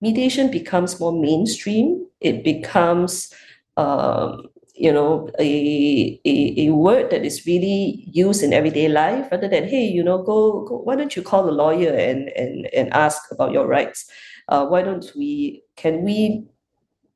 mediation 0.00 0.50
becomes 0.50 0.98
more 1.00 1.12
mainstream. 1.12 2.06
It 2.20 2.44
becomes 2.44 3.32
um, 3.76 4.48
you 4.80 4.90
know 4.90 5.28
a, 5.38 6.20
a, 6.24 6.66
a 6.66 6.70
word 6.70 7.10
that 7.10 7.22
is 7.22 7.44
really 7.44 8.02
used 8.10 8.42
in 8.42 8.54
everyday 8.54 8.88
life 8.88 9.28
rather 9.30 9.46
than 9.46 9.68
hey 9.68 9.84
you 9.84 10.02
know 10.02 10.22
go, 10.22 10.64
go 10.64 10.78
why 10.78 10.96
don't 10.96 11.14
you 11.14 11.22
call 11.22 11.48
a 11.48 11.52
lawyer 11.52 11.92
and 11.92 12.30
and 12.30 12.66
and 12.72 12.92
ask 12.94 13.30
about 13.30 13.52
your 13.52 13.66
rights? 13.66 14.10
Uh, 14.48 14.66
why 14.66 14.80
don't 14.80 15.12
we 15.14 15.62
can 15.76 16.02
we 16.02 16.44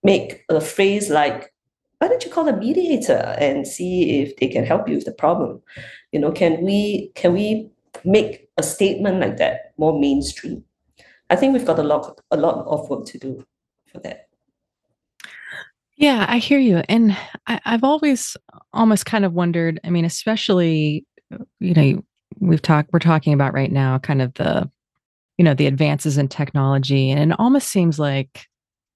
make 0.03 0.45
a 0.51 0.61
phrase 0.61 1.09
like 1.09 1.53
why 1.99 2.09
don't 2.09 2.23
you 2.23 2.31
call 2.31 2.47
a 2.49 2.57
mediator 2.57 3.35
and 3.39 3.67
see 3.67 4.21
if 4.21 4.37
they 4.37 4.49
can 4.49 4.67
help 4.67 4.87
you 4.87 4.97
with 4.97 5.07
the 5.07 5.13
problem? 5.13 5.63
You 6.13 6.21
know 6.21 6.33
can 6.33 6.63
we 6.63 7.13
can 7.15 7.33
we 7.33 7.71
make 8.05 8.51
a 8.59 8.63
statement 8.63 9.21
like 9.21 9.39
that 9.39 9.73
more 9.79 9.99
mainstream? 9.99 10.65
I 11.31 11.37
think 11.37 11.55
we've 11.55 11.65
got 11.65 11.79
a 11.79 11.83
lot 11.83 12.21
a 12.31 12.37
lot 12.37 12.67
of 12.67 12.91
work 12.91 13.07
to 13.07 13.19
do 13.19 13.47
for 13.91 14.01
that 14.01 14.29
yeah, 15.97 16.27
I 16.29 16.39
hear 16.39 16.59
you. 16.59 16.83
And 16.89 17.17
I, 17.47 17.61
I've 17.65 17.85
always 17.85 18.37
almost 18.73 19.07
kind 19.07 19.25
of 19.25 19.33
wondered, 19.33 19.81
I 19.85 19.91
mean, 19.91 20.05
especially, 20.05 21.07
uh, 21.33 21.45
you 21.61 21.75
know, 21.75 22.03
we've 22.41 22.63
talked, 22.63 22.91
we're 22.93 22.99
talking 22.99 23.33
about 23.33 23.55
right 23.55 23.71
now 23.71 23.99
kind 23.99 24.21
of 24.21 24.35
the, 24.35 24.71
you 25.39 25.45
know, 25.45 25.55
the 25.55 25.67
advances 25.67 26.19
in 26.19 26.29
technology. 26.29 27.11
And 27.11 27.33
it 27.33 27.39
almost 27.39 27.69
seems 27.69 27.99
like, 27.99 28.47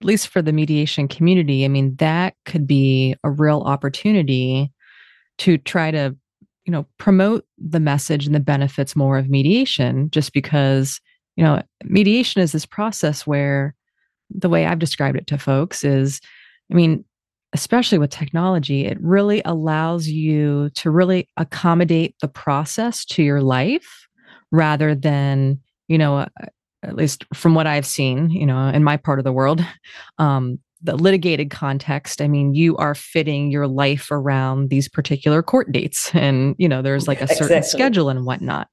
at 0.00 0.06
least 0.06 0.28
for 0.28 0.40
the 0.42 0.52
mediation 0.52 1.08
community, 1.08 1.64
I 1.64 1.68
mean, 1.68 1.96
that 1.96 2.34
could 2.44 2.66
be 2.66 3.16
a 3.24 3.30
real 3.30 3.62
opportunity 3.62 4.72
to 5.38 5.58
try 5.58 5.90
to, 5.90 6.16
you 6.64 6.72
know, 6.72 6.86
promote 6.98 7.44
the 7.58 7.80
message 7.80 8.26
and 8.26 8.34
the 8.34 8.40
benefits 8.40 8.94
more 8.94 9.18
of 9.18 9.28
mediation, 9.28 10.10
just 10.10 10.32
because, 10.32 11.00
you 11.36 11.42
know, 11.42 11.62
mediation 11.84 12.42
is 12.42 12.52
this 12.52 12.66
process 12.66 13.26
where 13.26 13.74
the 14.30 14.48
way 14.48 14.66
I've 14.66 14.78
described 14.78 15.16
it 15.16 15.26
to 15.28 15.38
folks 15.38 15.82
is, 15.82 16.20
I 16.70 16.74
mean, 16.74 17.04
especially 17.52 17.98
with 17.98 18.10
technology, 18.10 18.84
it 18.84 18.98
really 19.00 19.42
allows 19.44 20.08
you 20.08 20.70
to 20.74 20.90
really 20.90 21.28
accommodate 21.36 22.14
the 22.20 22.28
process 22.28 23.04
to 23.06 23.22
your 23.22 23.40
life 23.40 24.06
rather 24.52 24.94
than, 24.94 25.60
you 25.88 25.98
know, 25.98 26.18
uh, 26.18 26.26
at 26.82 26.94
least 26.94 27.24
from 27.34 27.54
what 27.54 27.66
I've 27.66 27.86
seen, 27.86 28.30
you 28.30 28.46
know, 28.46 28.68
in 28.68 28.84
my 28.84 28.96
part 28.96 29.18
of 29.18 29.24
the 29.24 29.32
world, 29.32 29.64
um, 30.18 30.58
the 30.82 30.94
litigated 30.94 31.50
context, 31.50 32.20
I 32.20 32.28
mean, 32.28 32.54
you 32.54 32.76
are 32.76 32.94
fitting 32.94 33.50
your 33.50 33.66
life 33.66 34.12
around 34.12 34.70
these 34.70 34.88
particular 34.88 35.42
court 35.42 35.72
dates, 35.72 36.14
and 36.14 36.54
you 36.56 36.68
know, 36.68 36.82
there's 36.82 37.08
like 37.08 37.20
a 37.20 37.26
certain 37.26 37.58
exactly. 37.58 37.80
schedule 37.80 38.08
and 38.08 38.24
whatnot 38.24 38.68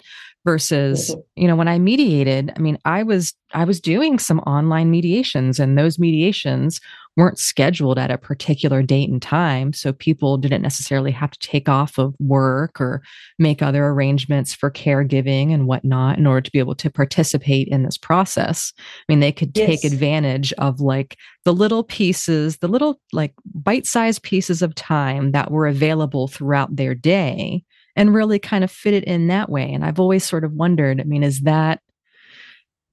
versus 0.45 1.09
mm-hmm. 1.09 1.41
you 1.41 1.47
know 1.47 1.55
when 1.55 1.67
i 1.67 1.77
mediated 1.77 2.53
i 2.55 2.59
mean 2.59 2.77
i 2.85 3.03
was 3.03 3.33
i 3.53 3.65
was 3.65 3.81
doing 3.81 4.17
some 4.17 4.39
online 4.41 4.89
mediations 4.89 5.59
and 5.59 5.77
those 5.77 5.99
mediations 5.99 6.79
weren't 7.17 7.39
scheduled 7.39 7.97
at 7.97 8.11
a 8.11 8.17
particular 8.17 8.83
date 8.83 9.09
and 9.09 9.21
time 9.21 9.73
so 9.73 9.91
people 9.91 10.37
didn't 10.37 10.61
necessarily 10.61 11.11
have 11.11 11.31
to 11.31 11.39
take 11.39 11.67
off 11.67 11.97
of 11.97 12.13
work 12.19 12.79
or 12.79 13.01
make 13.39 13.61
other 13.61 13.87
arrangements 13.87 14.53
for 14.53 14.69
caregiving 14.69 15.53
and 15.53 15.65
whatnot 15.65 16.17
in 16.17 16.27
order 16.27 16.41
to 16.41 16.51
be 16.51 16.59
able 16.59 16.75
to 16.75 16.89
participate 16.89 17.67
in 17.69 17.83
this 17.83 17.97
process 17.97 18.71
i 18.77 19.03
mean 19.09 19.19
they 19.19 19.31
could 19.31 19.51
yes. 19.57 19.67
take 19.67 19.91
advantage 19.91 20.53
of 20.53 20.79
like 20.79 21.17
the 21.43 21.53
little 21.53 21.83
pieces 21.83 22.57
the 22.59 22.67
little 22.67 22.99
like 23.11 23.33
bite-sized 23.53 24.21
pieces 24.21 24.61
of 24.61 24.75
time 24.75 25.31
that 25.31 25.49
were 25.49 25.67
available 25.67 26.27
throughout 26.27 26.75
their 26.75 26.93
day 26.93 27.63
and 27.95 28.13
really 28.13 28.39
kind 28.39 28.63
of 28.63 28.71
fit 28.71 28.93
it 28.93 29.03
in 29.05 29.27
that 29.27 29.49
way. 29.49 29.71
And 29.71 29.85
I've 29.85 29.99
always 29.99 30.23
sort 30.23 30.43
of 30.43 30.53
wondered, 30.53 30.99
I 30.99 31.03
mean, 31.03 31.23
is 31.23 31.41
that 31.41 31.81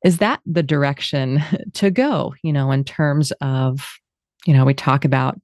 is 0.04 0.18
that 0.18 0.40
the 0.44 0.62
direction 0.62 1.42
to 1.74 1.90
go, 1.90 2.34
you 2.42 2.52
know, 2.52 2.72
in 2.72 2.84
terms 2.84 3.32
of, 3.40 3.98
you 4.46 4.52
know, 4.52 4.64
we 4.64 4.74
talk 4.74 5.04
about 5.04 5.38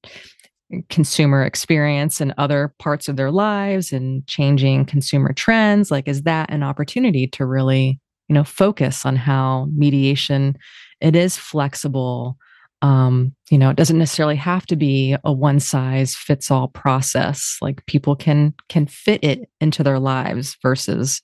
consumer 0.90 1.44
experience 1.44 2.20
and 2.20 2.34
other 2.36 2.74
parts 2.78 3.08
of 3.08 3.16
their 3.16 3.30
lives 3.30 3.92
and 3.92 4.26
changing 4.26 4.84
consumer 4.84 5.32
trends 5.32 5.90
like 5.90 6.06
is 6.06 6.24
that 6.24 6.50
an 6.50 6.62
opportunity 6.62 7.26
to 7.26 7.46
really 7.46 7.98
you 8.28 8.34
know 8.34 8.44
focus 8.44 9.06
on 9.06 9.16
how 9.16 9.66
mediation 9.74 10.54
it 11.00 11.16
is 11.16 11.38
flexible 11.38 12.36
um, 12.82 13.34
you 13.50 13.58
know 13.58 13.70
it 13.70 13.76
doesn't 13.76 13.98
necessarily 13.98 14.36
have 14.36 14.66
to 14.66 14.76
be 14.76 15.16
a 15.24 15.32
one 15.32 15.60
size 15.60 16.14
fits 16.14 16.50
all 16.50 16.68
process. 16.68 17.58
Like 17.60 17.84
people 17.86 18.16
can 18.16 18.54
can 18.68 18.86
fit 18.86 19.22
it 19.22 19.48
into 19.60 19.82
their 19.82 19.98
lives 19.98 20.56
versus 20.62 21.22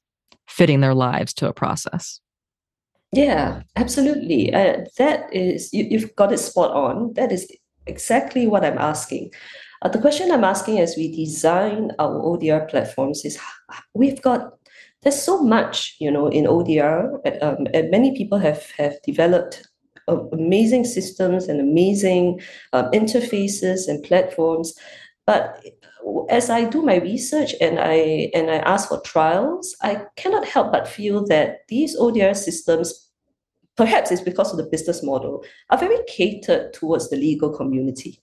fitting 0.49 0.81
their 0.81 0.95
lives 0.95 1.33
to 1.35 1.49
a 1.49 1.55
process. 1.55 2.21
Yeah 3.13 3.63
absolutely. 3.77 4.53
Uh, 4.53 4.85
that 4.99 5.33
is 5.33 5.73
you, 5.73 5.85
you've 5.85 6.15
got 6.17 6.33
it 6.33 6.39
spot 6.39 6.73
on. 6.73 7.13
That 7.15 7.31
is 7.31 7.51
exactly 7.87 8.47
what 8.47 8.65
i'm 8.65 8.79
asking. 8.79 9.31
Uh, 9.83 9.89
the 9.89 10.01
question 10.01 10.31
i'm 10.31 10.45
asking 10.45 10.81
as 10.81 10.97
we 10.97 11.15
design 11.15 11.91
our 11.99 12.21
odr 12.23 12.69
platforms 12.69 13.25
is 13.25 13.39
we've 13.95 14.23
got 14.23 14.55
there's 15.03 15.21
so 15.21 15.43
much 15.43 15.97
you 16.01 16.11
know 16.11 16.29
in 16.29 16.45
odr 16.45 17.13
um, 17.43 17.67
and 17.75 17.91
many 17.91 18.17
people 18.17 18.39
have 18.39 18.71
have 18.79 18.97
developed 19.03 19.69
amazing 20.09 20.85
systems 20.85 21.49
and 21.49 21.61
amazing 21.61 22.41
um, 22.73 22.91
interfaces 22.91 23.89
and 23.89 24.03
platforms. 24.03 24.75
But 25.27 25.65
as 26.29 26.51
I 26.51 26.65
do 26.65 26.83
my 26.83 26.97
research 26.97 27.55
and 27.61 27.79
I 27.81 28.31
and 28.35 28.51
I 28.51 28.57
ask 28.57 28.89
for 28.89 29.01
trials, 29.01 29.75
I 29.83 30.05
cannot 30.17 30.47
help 30.47 30.73
but 30.73 30.89
feel 30.89 31.27
that 31.27 31.61
these 31.69 31.99
ODR 31.99 32.37
systems, 32.37 33.11
perhaps 33.77 34.11
it's 34.11 34.21
because 34.21 34.51
of 34.51 34.59
the 34.59 34.71
business 34.71 35.03
model, 35.03 35.45
are 35.71 35.79
very 35.79 35.99
catered 36.07 36.73
towards 36.75 37.09
the 37.09 37.17
legal 37.17 37.51
community. 37.51 38.21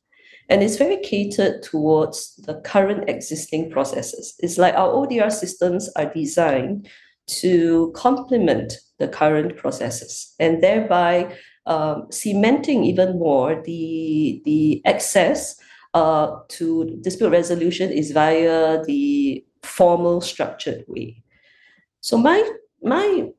And 0.49 0.61
it's 0.61 0.77
very 0.77 0.97
catered 0.97 1.63
towards 1.63 2.35
the 2.35 2.55
current 2.61 3.09
existing 3.09 3.71
processes. 3.71 4.35
It's 4.39 4.57
like 4.57 4.73
our 4.73 4.89
ODR 4.89 5.31
systems 5.31 5.89
are 5.95 6.13
designed 6.13 6.89
to 7.27 7.91
complement 7.95 8.73
the 8.99 9.07
current 9.07 9.55
processes 9.55 10.33
and 10.39 10.61
thereby 10.61 11.35
um, 11.65 12.07
cementing 12.11 12.83
even 12.83 13.19
more 13.19 13.61
the, 13.63 14.41
the 14.45 14.81
access 14.85 15.55
uh, 15.93 16.37
to 16.49 16.97
dispute 17.01 17.29
resolution 17.29 17.91
is 17.91 18.11
via 18.11 18.83
the 18.85 19.45
formal 19.63 20.21
structured 20.21 20.83
way. 20.87 21.23
So 21.99 22.17
my, 22.17 22.49
my 22.81 23.29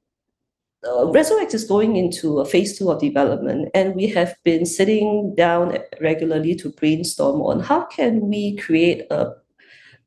uh, 0.84 1.06
ResoX 1.06 1.54
is 1.54 1.64
going 1.64 1.96
into 1.96 2.40
a 2.40 2.44
phase 2.44 2.78
two 2.78 2.90
of 2.90 3.00
development, 3.00 3.70
and 3.74 3.94
we 3.94 4.08
have 4.08 4.36
been 4.44 4.66
sitting 4.66 5.34
down 5.36 5.78
regularly 6.00 6.54
to 6.56 6.70
brainstorm 6.70 7.40
on 7.40 7.60
how 7.60 7.84
can 7.86 8.28
we 8.28 8.56
create 8.56 9.06
a, 9.10 9.32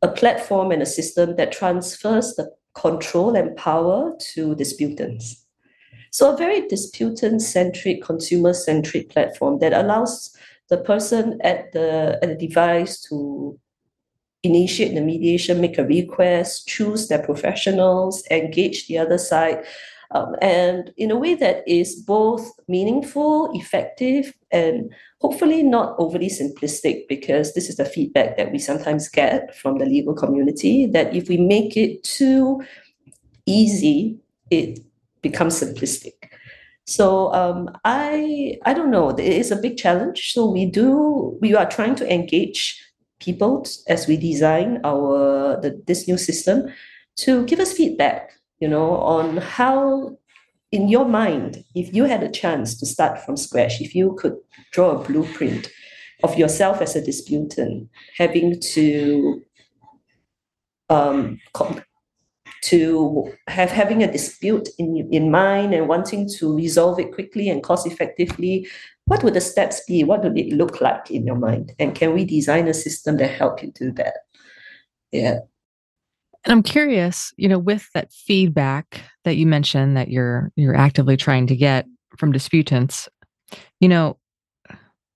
a 0.02 0.08
platform 0.08 0.72
and 0.72 0.82
a 0.82 0.86
system 0.86 1.36
that 1.38 1.52
transfers 1.52 2.36
the 2.36 2.52
control 2.76 3.36
and 3.36 3.56
power 3.56 4.14
to 4.34 4.54
disputants. 4.56 5.45
So 6.16 6.34
a 6.34 6.38
very 6.38 6.66
disputant-centric, 6.70 8.02
consumer-centric 8.02 9.10
platform 9.10 9.60
that 9.60 9.74
allows 9.74 10.34
the 10.70 10.78
person 10.78 11.38
at 11.44 11.74
the 11.74 12.18
at 12.24 12.30
the 12.30 12.48
device 12.48 13.02
to 13.10 13.60
initiate 14.42 14.96
the 14.96 15.02
mediation, 15.02 15.60
make 15.60 15.78
a 15.78 15.84
request, 15.84 16.70
choose 16.70 17.10
their 17.10 17.22
professionals, 17.22 18.24
engage 18.32 18.88
the 18.88 18.98
other 18.98 19.18
side, 19.18 19.66
um, 20.12 20.38
and 20.42 20.94
in 20.96 21.12
a 21.12 21.18
way 21.18 21.36
that 21.36 21.68
is 21.68 21.96
both 21.96 22.50
meaningful, 22.70 23.52
effective, 23.54 24.34
and 24.52 24.94
hopefully 25.20 25.64
not 25.64 25.96
overly 25.98 26.30
simplistic, 26.30 27.10
because 27.10 27.54
this 27.54 27.68
is 27.68 27.76
the 27.76 27.84
feedback 27.84 28.38
that 28.38 28.54
we 28.54 28.58
sometimes 28.58 29.10
get 29.10 29.54
from 29.54 29.80
the 29.80 29.86
legal 29.86 30.14
community 30.14 30.86
that 30.86 31.14
if 31.14 31.28
we 31.28 31.36
make 31.36 31.76
it 31.76 32.02
too 32.06 32.64
easy, 33.46 34.18
it 34.50 34.80
become 35.30 35.50
simplistic. 35.50 36.18
So 36.86 37.34
um, 37.34 37.60
I 37.84 38.58
I 38.70 38.74
don't 38.74 38.92
know. 38.92 39.10
It 39.10 39.34
is 39.44 39.52
a 39.52 39.62
big 39.66 39.76
challenge. 39.78 40.20
So 40.34 40.46
we 40.58 40.64
do 40.66 41.38
we 41.42 41.56
are 41.56 41.70
trying 41.78 41.96
to 41.96 42.06
engage 42.18 42.62
people 43.20 43.66
as 43.88 44.08
we 44.08 44.18
design 44.18 44.70
our 44.84 45.60
the, 45.62 45.82
this 45.88 46.08
new 46.08 46.18
system 46.18 46.58
to 47.24 47.46
give 47.46 47.60
us 47.60 47.74
feedback. 47.74 48.22
You 48.62 48.70
know 48.70 48.90
on 49.16 49.38
how 49.38 50.18
in 50.72 50.90
your 50.90 51.08
mind, 51.08 51.64
if 51.74 51.94
you 51.96 52.04
had 52.06 52.24
a 52.24 52.32
chance 52.42 52.78
to 52.80 52.86
start 52.86 53.24
from 53.24 53.38
scratch, 53.38 53.82
if 53.82 53.96
you 53.96 54.16
could 54.20 54.36
draw 54.72 54.92
a 54.92 55.04
blueprint 55.04 55.70
of 56.24 56.38
yourself 56.38 56.82
as 56.82 56.96
a 56.96 57.06
disputant, 57.06 57.90
having 58.18 58.60
to 58.60 59.42
um, 60.90 61.40
to 62.66 63.34
have 63.48 63.70
having 63.70 64.04
a 64.04 64.12
dispute 64.12 64.70
in, 64.78 65.08
in 65.12 65.32
mind 65.32 65.74
and 65.74 65.88
wanting 65.88 66.30
to 66.38 66.56
resolve 66.56 67.00
it 67.00 67.14
quickly 67.14 67.50
and 67.50 67.64
cost 67.64 67.86
effectively 67.88 68.68
what 69.08 69.24
would 69.24 69.36
the 69.36 69.42
steps 69.42 69.82
be? 69.88 70.04
What 70.04 70.24
would 70.24 70.36
it 70.36 70.52
look 70.52 70.82
like 70.82 71.12
in 71.12 71.28
your 71.28 71.36
mind? 71.36 71.74
And 71.78 71.94
can 71.94 72.14
we 72.14 72.26
design 72.26 72.68
a 72.68 72.74
system 72.74 73.18
that 73.18 73.30
help 73.30 73.62
you 73.62 73.72
do 73.72 73.92
that? 73.94 74.16
Yeah. 75.12 75.40
And 76.44 76.52
i'm 76.52 76.62
curious 76.62 77.34
you 77.38 77.50
know 77.50 77.58
with 77.58 77.90
that 77.96 78.14
feedback 78.14 79.02
that 79.24 79.36
you 79.36 79.48
mentioned 79.48 79.98
that 79.98 80.10
you're 80.10 80.52
you're 80.56 80.76
actively 80.76 81.18
trying 81.18 81.48
to 81.48 81.56
get 81.56 81.88
from 82.20 82.32
disputants 82.32 83.10
you 83.80 83.90
know 83.90 84.20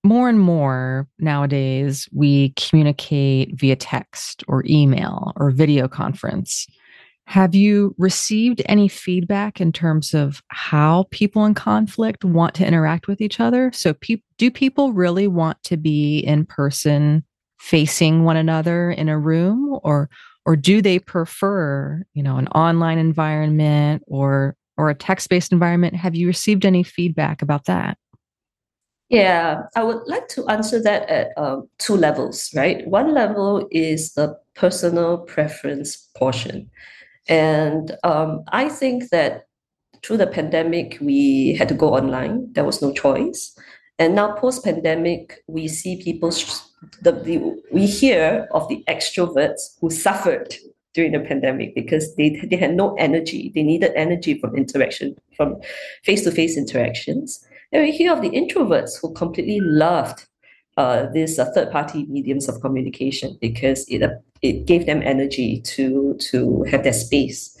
more 0.02 0.28
and 0.28 0.40
more 0.40 1.06
nowadays 1.18 2.08
we 2.12 2.52
communicate 2.56 3.58
via 3.58 3.76
text 3.76 4.42
or 4.48 4.64
email 4.66 5.32
or 5.36 5.50
video 5.50 5.88
conference. 5.88 6.66
Have 7.30 7.54
you 7.54 7.94
received 7.96 8.60
any 8.66 8.88
feedback 8.88 9.60
in 9.60 9.70
terms 9.70 10.14
of 10.14 10.42
how 10.48 11.06
people 11.12 11.44
in 11.44 11.54
conflict 11.54 12.24
want 12.24 12.54
to 12.54 12.66
interact 12.66 13.06
with 13.06 13.20
each 13.20 13.38
other? 13.38 13.70
So, 13.72 13.94
pe- 13.94 14.22
do 14.36 14.50
people 14.50 14.92
really 14.92 15.28
want 15.28 15.62
to 15.62 15.76
be 15.76 16.18
in 16.18 16.44
person 16.44 17.22
facing 17.60 18.24
one 18.24 18.36
another 18.36 18.90
in 18.90 19.08
a 19.08 19.16
room 19.16 19.78
or 19.84 20.10
or 20.44 20.56
do 20.56 20.82
they 20.82 20.98
prefer, 20.98 22.02
you 22.14 22.22
know, 22.24 22.36
an 22.36 22.48
online 22.48 22.98
environment 22.98 24.02
or 24.08 24.56
or 24.76 24.90
a 24.90 24.94
text-based 24.96 25.52
environment? 25.52 25.94
Have 25.94 26.16
you 26.16 26.26
received 26.26 26.66
any 26.66 26.82
feedback 26.82 27.42
about 27.42 27.66
that? 27.66 27.96
Yeah, 29.08 29.62
I 29.76 29.84
would 29.84 30.02
like 30.08 30.26
to 30.30 30.48
answer 30.48 30.82
that 30.82 31.08
at 31.08 31.28
um, 31.36 31.68
two 31.78 31.94
levels, 31.94 32.50
right? 32.56 32.84
One 32.88 33.14
level 33.14 33.68
is 33.70 34.14
the 34.14 34.36
personal 34.56 35.18
preference 35.18 36.08
portion. 36.16 36.68
And 37.28 37.96
um, 38.02 38.42
I 38.48 38.68
think 38.68 39.10
that 39.10 39.44
through 40.02 40.16
the 40.16 40.26
pandemic, 40.26 40.98
we 41.00 41.54
had 41.54 41.68
to 41.68 41.74
go 41.74 41.94
online. 41.94 42.52
There 42.52 42.64
was 42.64 42.80
no 42.80 42.92
choice. 42.92 43.56
And 43.98 44.14
now, 44.14 44.32
post 44.32 44.64
pandemic, 44.64 45.42
we 45.46 45.68
see 45.68 46.02
people, 46.02 46.30
the, 47.02 47.12
the, 47.12 47.62
we 47.70 47.86
hear 47.86 48.48
of 48.52 48.66
the 48.68 48.82
extroverts 48.88 49.76
who 49.80 49.90
suffered 49.90 50.54
during 50.94 51.12
the 51.12 51.20
pandemic 51.20 51.74
because 51.74 52.16
they, 52.16 52.30
they 52.50 52.56
had 52.56 52.74
no 52.74 52.94
energy. 52.94 53.52
They 53.54 53.62
needed 53.62 53.92
energy 53.94 54.38
from 54.40 54.56
interaction, 54.56 55.16
from 55.36 55.60
face 56.02 56.24
to 56.24 56.30
face 56.30 56.56
interactions. 56.56 57.46
And 57.72 57.82
we 57.82 57.92
hear 57.92 58.12
of 58.12 58.22
the 58.22 58.30
introverts 58.30 59.00
who 59.00 59.12
completely 59.12 59.60
loved 59.60 60.26
uh, 60.76 61.06
these 61.12 61.38
uh, 61.38 61.50
third 61.54 61.70
party 61.70 62.06
mediums 62.06 62.48
of 62.48 62.60
communication 62.60 63.36
because 63.40 63.86
it, 63.88 64.02
it 64.42 64.66
gave 64.66 64.86
them 64.86 65.02
energy 65.02 65.60
to, 65.60 66.16
to 66.30 66.62
have 66.64 66.84
their 66.84 66.92
space. 66.92 67.56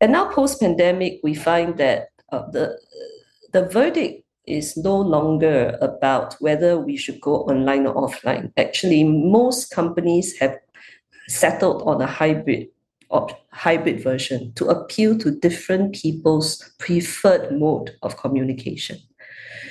And 0.00 0.12
now, 0.12 0.30
post 0.30 0.60
pandemic, 0.60 1.20
we 1.22 1.34
find 1.34 1.78
that 1.78 2.08
uh, 2.32 2.50
the, 2.50 2.78
the 3.52 3.68
verdict 3.68 4.24
is 4.46 4.76
no 4.76 4.96
longer 4.96 5.78
about 5.80 6.34
whether 6.40 6.78
we 6.78 6.96
should 6.96 7.20
go 7.20 7.44
online 7.44 7.86
or 7.86 7.94
offline. 7.94 8.52
Actually, 8.56 9.04
most 9.04 9.70
companies 9.70 10.38
have 10.38 10.58
settled 11.28 11.82
on 11.82 12.02
a 12.02 12.06
hybrid 12.06 12.68
hybrid 13.52 14.02
version 14.02 14.52
to 14.54 14.66
appeal 14.66 15.16
to 15.16 15.30
different 15.30 15.94
people's 15.94 16.72
preferred 16.78 17.56
mode 17.56 17.96
of 18.02 18.16
communication. 18.16 18.98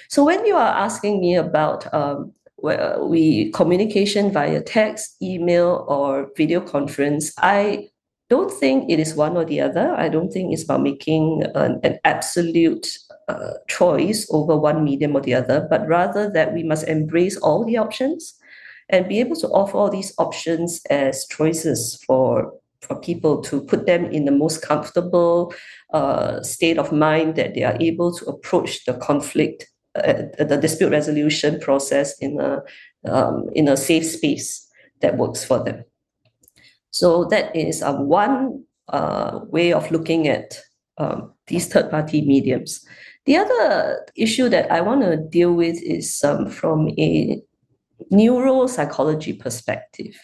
So 0.10 0.24
when 0.24 0.46
you 0.46 0.56
are 0.56 0.74
asking 0.74 1.20
me 1.20 1.36
about 1.36 1.92
um, 1.94 2.32
we 2.64 3.52
communication 3.52 4.32
via 4.32 4.62
text, 4.62 5.22
email, 5.22 5.86
or 5.88 6.32
video 6.38 6.62
conference, 6.62 7.34
I 7.38 7.90
don't 8.30 8.52
think 8.52 8.90
it 8.90 9.00
is 9.00 9.16
one 9.16 9.36
or 9.36 9.46
the 9.46 9.62
other. 9.62 9.94
I 9.96 10.10
don't 10.10 10.32
think 10.32 10.54
it's 10.54 10.64
about 10.64 10.82
making 10.82 11.44
an, 11.56 11.80
an 11.84 12.00
absolute 12.04 12.98
uh, 13.28 13.54
choice 13.68 14.28
over 14.32 14.58
one 14.58 14.84
medium 14.84 15.16
or 15.16 15.22
the 15.22 15.34
other, 15.34 15.68
but 15.70 15.88
rather 15.88 16.30
that 16.32 16.54
we 16.54 16.64
must 16.64 16.88
embrace 16.88 17.38
all 17.38 17.66
the 17.66 17.78
options 17.78 18.34
and 18.90 19.08
be 19.08 19.20
able 19.20 19.36
to 19.36 19.48
offer 19.50 19.78
all 19.78 19.90
these 19.90 20.14
options 20.18 20.82
as 20.90 21.26
choices 21.28 22.02
for 22.08 22.54
for 22.82 23.00
people 23.00 23.42
to 23.42 23.62
put 23.62 23.86
them 23.86 24.06
in 24.06 24.26
the 24.26 24.32
most 24.32 24.62
comfortable 24.62 25.54
uh, 25.94 26.42
state 26.44 26.78
of 26.78 26.92
mind 26.92 27.36
that 27.36 27.54
they 27.54 27.64
are 27.64 27.78
able 27.80 28.14
to 28.14 28.26
approach 28.26 28.84
the 28.86 28.94
conflict, 28.96 29.70
the 29.96 30.58
dispute 30.62 30.90
resolution 30.90 31.60
process 31.60 32.18
in 32.20 32.40
a 32.40 32.62
um, 33.06 33.50
in 33.54 33.68
a 33.68 33.78
safe 33.78 34.06
space 34.06 34.68
that 35.02 35.18
works 35.18 35.44
for 35.44 35.64
them. 35.64 35.84
So 36.92 37.26
that 37.26 37.56
is 37.56 37.82
a 37.82 37.92
one 37.94 38.64
uh, 38.90 39.40
way 39.50 39.74
of 39.74 39.92
looking 39.92 40.28
at 40.28 40.60
um, 40.98 41.34
these 41.48 41.68
third 41.68 41.90
party 41.90 42.22
mediums. 42.22 42.86
The 43.26 43.38
other 43.38 44.06
issue 44.16 44.50
that 44.50 44.72
I 44.72 44.82
want 44.82 45.02
to 45.02 45.18
deal 45.18 45.54
with 45.54 45.82
is 45.82 46.24
um, 46.24 46.50
from 46.50 46.90
a 47.00 47.42
neuropsychology 48.12 49.40
perspective, 49.40 50.16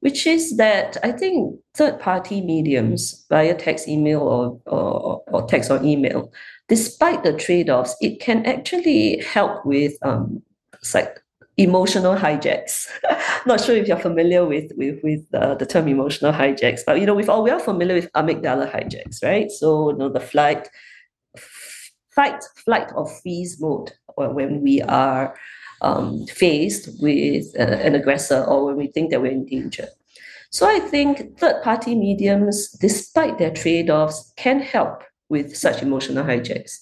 which 0.00 0.26
is 0.26 0.56
that 0.56 0.96
I 1.02 1.12
think 1.12 1.60
third 1.74 2.00
party 2.00 2.40
mediums 2.40 3.26
via 3.28 3.54
text, 3.54 3.88
email, 3.88 4.20
or, 4.20 4.60
or, 4.66 5.22
or 5.28 5.46
text 5.46 5.70
or 5.70 5.82
email, 5.82 6.32
despite 6.70 7.24
the 7.24 7.34
trade 7.34 7.68
offs, 7.68 7.94
it 8.00 8.20
can 8.20 8.46
actually 8.46 9.18
help 9.18 9.66
with 9.66 9.92
um, 10.02 10.40
like 10.94 11.20
emotional 11.56 12.14
hijacks. 12.14 12.86
Not 13.46 13.60
sure 13.60 13.76
if 13.76 13.88
you're 13.88 13.98
familiar 13.98 14.46
with 14.46 14.72
with 14.76 15.02
with 15.02 15.22
uh, 15.34 15.56
the 15.56 15.66
term 15.66 15.88
emotional 15.88 16.32
hijacks, 16.32 16.80
but 16.86 17.00
you 17.00 17.06
know, 17.06 17.14
we've 17.14 17.28
all 17.28 17.42
we 17.42 17.50
are 17.50 17.60
familiar 17.60 17.96
with 17.96 18.10
amygdala 18.12 18.70
hijacks, 18.70 19.22
right? 19.22 19.50
So 19.50 19.90
you 19.90 19.98
know, 19.98 20.08
the 20.08 20.20
flight, 20.20 20.68
fight, 22.14 22.42
flight, 22.64 22.90
or 22.94 23.08
freeze 23.08 23.60
mode, 23.60 23.90
when 24.16 24.62
we 24.62 24.80
are 24.82 25.34
um, 25.82 26.24
faced 26.26 26.88
with 27.02 27.46
uh, 27.58 27.62
an 27.62 27.96
aggressor 27.96 28.44
or 28.44 28.66
when 28.66 28.76
we 28.76 28.86
think 28.86 29.10
that 29.10 29.20
we're 29.20 29.32
in 29.32 29.44
danger. 29.44 29.88
So 30.52 30.66
I 30.68 30.80
think 30.80 31.38
third 31.38 31.62
party 31.62 31.94
mediums, 31.94 32.70
despite 32.72 33.38
their 33.38 33.52
trade 33.52 33.88
offs, 33.88 34.32
can 34.36 34.60
help 34.60 35.02
with 35.30 35.56
such 35.56 35.82
emotional 35.82 36.24
hijacks. 36.24 36.80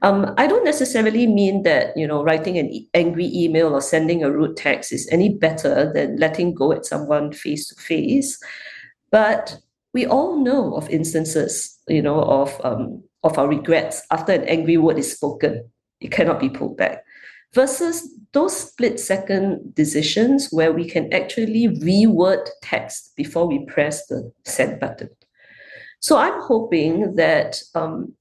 Um, 0.00 0.32
I 0.38 0.46
don't 0.46 0.64
necessarily 0.64 1.26
mean 1.26 1.64
that 1.64 1.94
you 1.96 2.06
know 2.06 2.22
writing 2.22 2.56
an 2.56 2.86
angry 2.94 3.26
email 3.34 3.74
or 3.74 3.82
sending 3.82 4.24
a 4.24 4.30
rude 4.30 4.56
text 4.56 4.92
is 4.92 5.08
any 5.12 5.28
better 5.28 5.92
than 5.92 6.16
letting 6.16 6.54
go 6.54 6.72
at 6.72 6.86
someone 6.86 7.32
face 7.32 7.68
to 7.68 7.74
face, 7.74 8.40
but 9.10 9.58
we 9.92 10.06
all 10.06 10.42
know 10.42 10.74
of 10.74 10.88
instances, 10.88 11.76
you 11.88 12.00
know, 12.00 12.22
of 12.22 12.58
um, 12.64 13.02
of 13.22 13.36
our 13.36 13.48
regrets 13.48 14.02
after 14.10 14.32
an 14.32 14.44
angry 14.44 14.78
word 14.78 14.98
is 14.98 15.12
spoken. 15.12 15.68
It 16.00 16.12
cannot 16.12 16.40
be 16.40 16.48
pulled 16.48 16.78
back 16.78 17.04
versus 17.54 18.08
those 18.32 18.56
split 18.56 19.00
second 19.00 19.74
decisions 19.74 20.48
where 20.50 20.72
we 20.72 20.88
can 20.88 21.12
actually 21.12 21.68
reword 21.68 22.48
text 22.62 23.12
before 23.16 23.46
we 23.46 23.64
press 23.66 24.06
the 24.06 24.32
send 24.44 24.78
button. 24.78 25.08
So 26.00 26.16
I'm 26.16 26.40
hoping 26.40 27.14
that 27.16 27.60
um, 27.74 28.14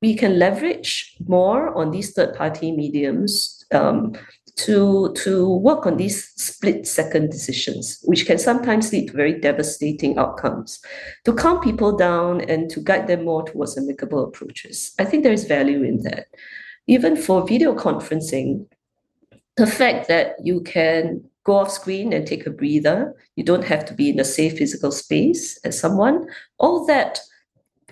we 0.00 0.14
can 0.14 0.38
leverage 0.38 1.16
more 1.26 1.74
on 1.76 1.90
these 1.90 2.12
third 2.12 2.34
party 2.34 2.72
mediums 2.72 3.64
um, 3.72 4.14
to, 4.56 5.12
to 5.14 5.48
work 5.56 5.86
on 5.86 5.96
these 5.96 6.28
split 6.34 6.86
second 6.86 7.30
decisions, 7.30 8.00
which 8.04 8.26
can 8.26 8.38
sometimes 8.38 8.92
lead 8.92 9.08
to 9.08 9.16
very 9.16 9.40
devastating 9.40 10.18
outcomes, 10.18 10.80
to 11.24 11.32
calm 11.32 11.60
people 11.60 11.96
down 11.96 12.40
and 12.42 12.70
to 12.70 12.80
guide 12.80 13.06
them 13.06 13.24
more 13.24 13.44
towards 13.44 13.78
amicable 13.78 14.24
approaches. 14.24 14.92
I 14.98 15.04
think 15.04 15.22
there 15.22 15.32
is 15.32 15.44
value 15.44 15.82
in 15.82 16.02
that 16.02 16.26
even 16.86 17.16
for 17.16 17.46
video 17.46 17.74
conferencing, 17.74 18.66
the 19.56 19.66
fact 19.66 20.08
that 20.08 20.34
you 20.42 20.60
can 20.62 21.24
go 21.44 21.54
off 21.54 21.70
screen 21.70 22.12
and 22.12 22.26
take 22.26 22.46
a 22.46 22.50
breather, 22.50 23.14
you 23.36 23.44
don't 23.44 23.64
have 23.64 23.84
to 23.86 23.94
be 23.94 24.10
in 24.10 24.20
a 24.20 24.24
safe 24.24 24.58
physical 24.58 24.92
space 24.92 25.58
as 25.64 25.78
someone, 25.78 26.26
all 26.58 26.86
that 26.86 27.20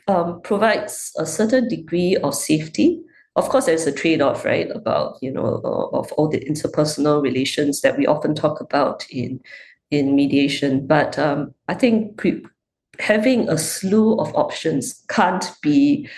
um, 0.09 0.41
provides 0.43 1.13
a 1.19 1.27
certain 1.27 1.69
degree 1.69 2.17
of 2.17 2.35
safety. 2.35 3.01
Of 3.37 3.49
course, 3.49 3.67
there's 3.67 3.87
a 3.87 3.93
trade-off, 3.93 4.45
right, 4.45 4.71
about 4.71 5.19
you 5.23 5.33
know 5.33 5.61
of 5.93 6.13
all 6.13 6.29
the 6.29 6.41
interpersonal 6.41 7.23
relations 7.23 7.81
that 7.81 7.97
we 7.97 8.07
often 8.07 8.35
talk 8.35 8.61
about 8.61 9.07
in 9.11 9.41
in 9.91 10.15
mediation. 10.17 10.87
But 10.87 11.19
um, 11.19 11.55
I 11.69 11.75
think 11.75 12.23
having 12.99 13.49
a 13.49 13.57
slew 13.57 14.19
of 14.19 14.35
options 14.35 15.05
can't 15.09 15.51
be 15.63 16.09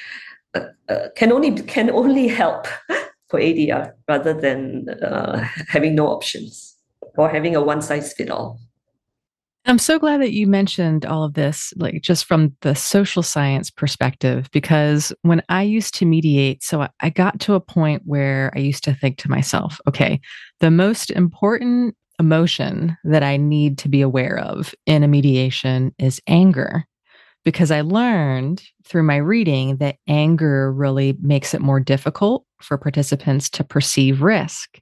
uh, 0.54 0.60
uh, 0.88 1.08
can 1.16 1.32
only 1.32 1.52
can 1.62 1.90
only 1.90 2.28
help 2.28 2.66
for 3.28 3.38
ADR 3.40 3.92
rather 4.08 4.32
than 4.32 4.88
uh, 4.88 5.46
having 5.68 5.94
no 5.94 6.08
options 6.08 6.71
or 7.16 7.28
having 7.28 7.56
a 7.56 7.62
one 7.62 7.82
size 7.82 8.12
fit 8.12 8.30
all. 8.30 8.58
I'm 9.64 9.78
so 9.78 9.98
glad 9.98 10.20
that 10.20 10.32
you 10.32 10.48
mentioned 10.48 11.06
all 11.06 11.22
of 11.22 11.34
this, 11.34 11.72
like 11.76 12.02
just 12.02 12.24
from 12.24 12.54
the 12.62 12.74
social 12.74 13.22
science 13.22 13.70
perspective, 13.70 14.48
because 14.50 15.12
when 15.22 15.40
I 15.48 15.62
used 15.62 15.94
to 15.96 16.04
mediate, 16.04 16.64
so 16.64 16.88
I 16.98 17.10
got 17.10 17.38
to 17.40 17.54
a 17.54 17.60
point 17.60 18.02
where 18.04 18.52
I 18.56 18.58
used 18.58 18.82
to 18.84 18.94
think 18.94 19.18
to 19.18 19.30
myself, 19.30 19.80
okay, 19.86 20.20
the 20.58 20.70
most 20.72 21.12
important 21.12 21.96
emotion 22.18 22.96
that 23.04 23.22
I 23.22 23.36
need 23.36 23.78
to 23.78 23.88
be 23.88 24.00
aware 24.00 24.38
of 24.38 24.74
in 24.86 25.04
a 25.04 25.08
mediation 25.08 25.94
is 25.96 26.20
anger 26.26 26.84
because 27.44 27.70
I 27.70 27.80
learned 27.82 28.62
through 28.84 29.02
my 29.04 29.16
reading 29.16 29.76
that 29.76 29.96
anger 30.08 30.72
really 30.72 31.16
makes 31.20 31.54
it 31.54 31.60
more 31.60 31.80
difficult 31.80 32.44
for 32.60 32.76
participants 32.78 33.48
to 33.50 33.64
perceive 33.64 34.22
risk. 34.22 34.78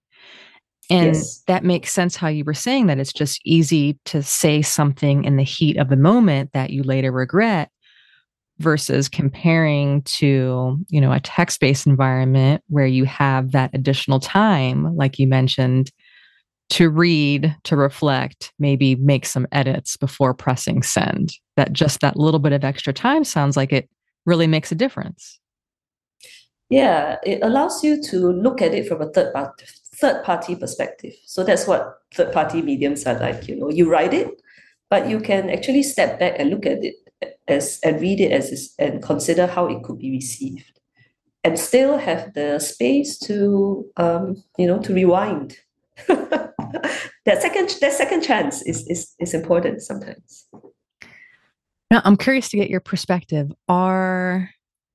And 0.91 1.15
yes. 1.15 1.43
that 1.47 1.65
makes 1.65 1.93
sense 1.93 2.17
how 2.17 2.29
you 2.29 2.45
were 2.45 2.53
saying 2.55 2.89
that 2.89 2.99
it's 2.99 3.13
just 3.13 3.41
easy 3.45 3.99
to 4.07 4.23
say 4.23 4.61
something 4.61 5.25
in 5.25 5.37
the 5.37 5.45
heat 5.45 5.77
of 5.77 5.89
the 5.89 5.97
moment 5.97 6.51
that 6.53 6.71
you 6.71 6.83
later 6.83 7.13
regret. 7.13 7.71
versus 8.59 9.09
comparing 9.09 10.03
to 10.03 10.77
you 10.91 11.01
know 11.01 11.13
a 11.13 11.21
text-based 11.21 11.87
environment 11.87 12.63
where 12.69 12.87
you 12.87 13.07
have 13.07 13.53
that 13.53 13.71
additional 13.73 14.21
time 14.21 14.95
like 14.97 15.19
you 15.19 15.27
mentioned 15.27 15.91
to 16.69 16.91
read 16.91 17.57
to 17.65 17.75
reflect 17.75 18.53
maybe 18.59 18.97
make 18.97 19.25
some 19.25 19.47
edits 19.51 19.97
before 19.97 20.35
pressing 20.35 20.83
send 20.83 21.33
that 21.57 21.73
just 21.73 22.01
that 22.01 22.19
little 22.19 22.39
bit 22.39 22.53
of 22.53 22.63
extra 22.63 22.93
time 22.93 23.25
sounds 23.25 23.57
like 23.57 23.73
it 23.73 23.89
really 24.27 24.47
makes 24.47 24.71
a 24.71 24.75
difference 24.75 25.41
yeah 26.69 27.17
it 27.25 27.39
allows 27.43 27.83
you 27.83 28.03
to 28.03 28.31
look 28.31 28.61
at 28.61 28.75
it 28.75 28.87
from 28.87 29.01
a 29.01 29.09
third 29.13 29.33
party 29.33 29.65
third 30.01 30.25
party 30.25 30.57
perspective. 30.57 31.15
So 31.27 31.45
that's 31.45 31.67
what 31.67 32.01
third 32.15 32.33
party 32.33 32.63
mediums 32.63 33.07
are 33.07 33.19
like 33.19 33.49
you 33.49 33.57
know. 33.57 33.71
You 33.71 33.91
write 33.91 34.15
it 34.15 34.41
but 34.91 35.09
you 35.09 35.21
can 35.21 35.49
actually 35.49 35.85
step 35.85 36.19
back 36.19 36.35
and 36.39 36.51
look 36.51 36.67
at 36.67 36.85
it 36.85 36.97
as 37.49 37.79
and 37.85 38.01
read 38.01 38.21
it 38.21 38.33
as 38.33 38.75
and 38.79 39.03
consider 39.03 39.47
how 39.47 39.67
it 39.67 39.83
could 39.85 39.99
be 39.99 40.11
received. 40.11 40.81
And 41.43 41.59
still 41.59 41.97
have 41.97 42.35
the 42.35 42.59
space 42.59 43.19
to 43.21 43.87
um, 43.97 44.43
you 44.59 44.67
know 44.67 44.79
to 44.81 44.93
rewind. 44.93 45.57
That 47.27 47.43
second 47.43 47.77
that 47.81 47.93
second 47.93 48.23
chance 48.23 48.63
is, 48.63 48.87
is 48.87 49.15
is 49.19 49.35
important 49.35 49.83
sometimes. 49.83 50.47
Now 51.91 52.01
i'm 52.05 52.17
curious 52.17 52.49
to 52.51 52.57
get 52.57 52.71
your 52.71 52.81
perspective. 52.81 53.53
Are 53.69 54.51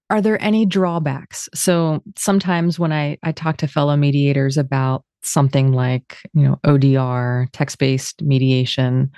are 0.10 0.22
there 0.22 0.42
any 0.42 0.66
drawbacks 0.66 1.50
so 1.54 2.02
sometimes 2.16 2.80
when 2.80 2.92
i 2.92 3.18
i 3.24 3.32
talk 3.32 3.58
to 3.58 3.68
fellow 3.68 3.96
mediators 3.96 4.58
about 4.58 5.04
something 5.22 5.72
like 5.74 6.18
you 6.34 6.44
know 6.44 6.60
odr 6.66 7.48
text-based 7.52 8.22
mediation 8.22 9.12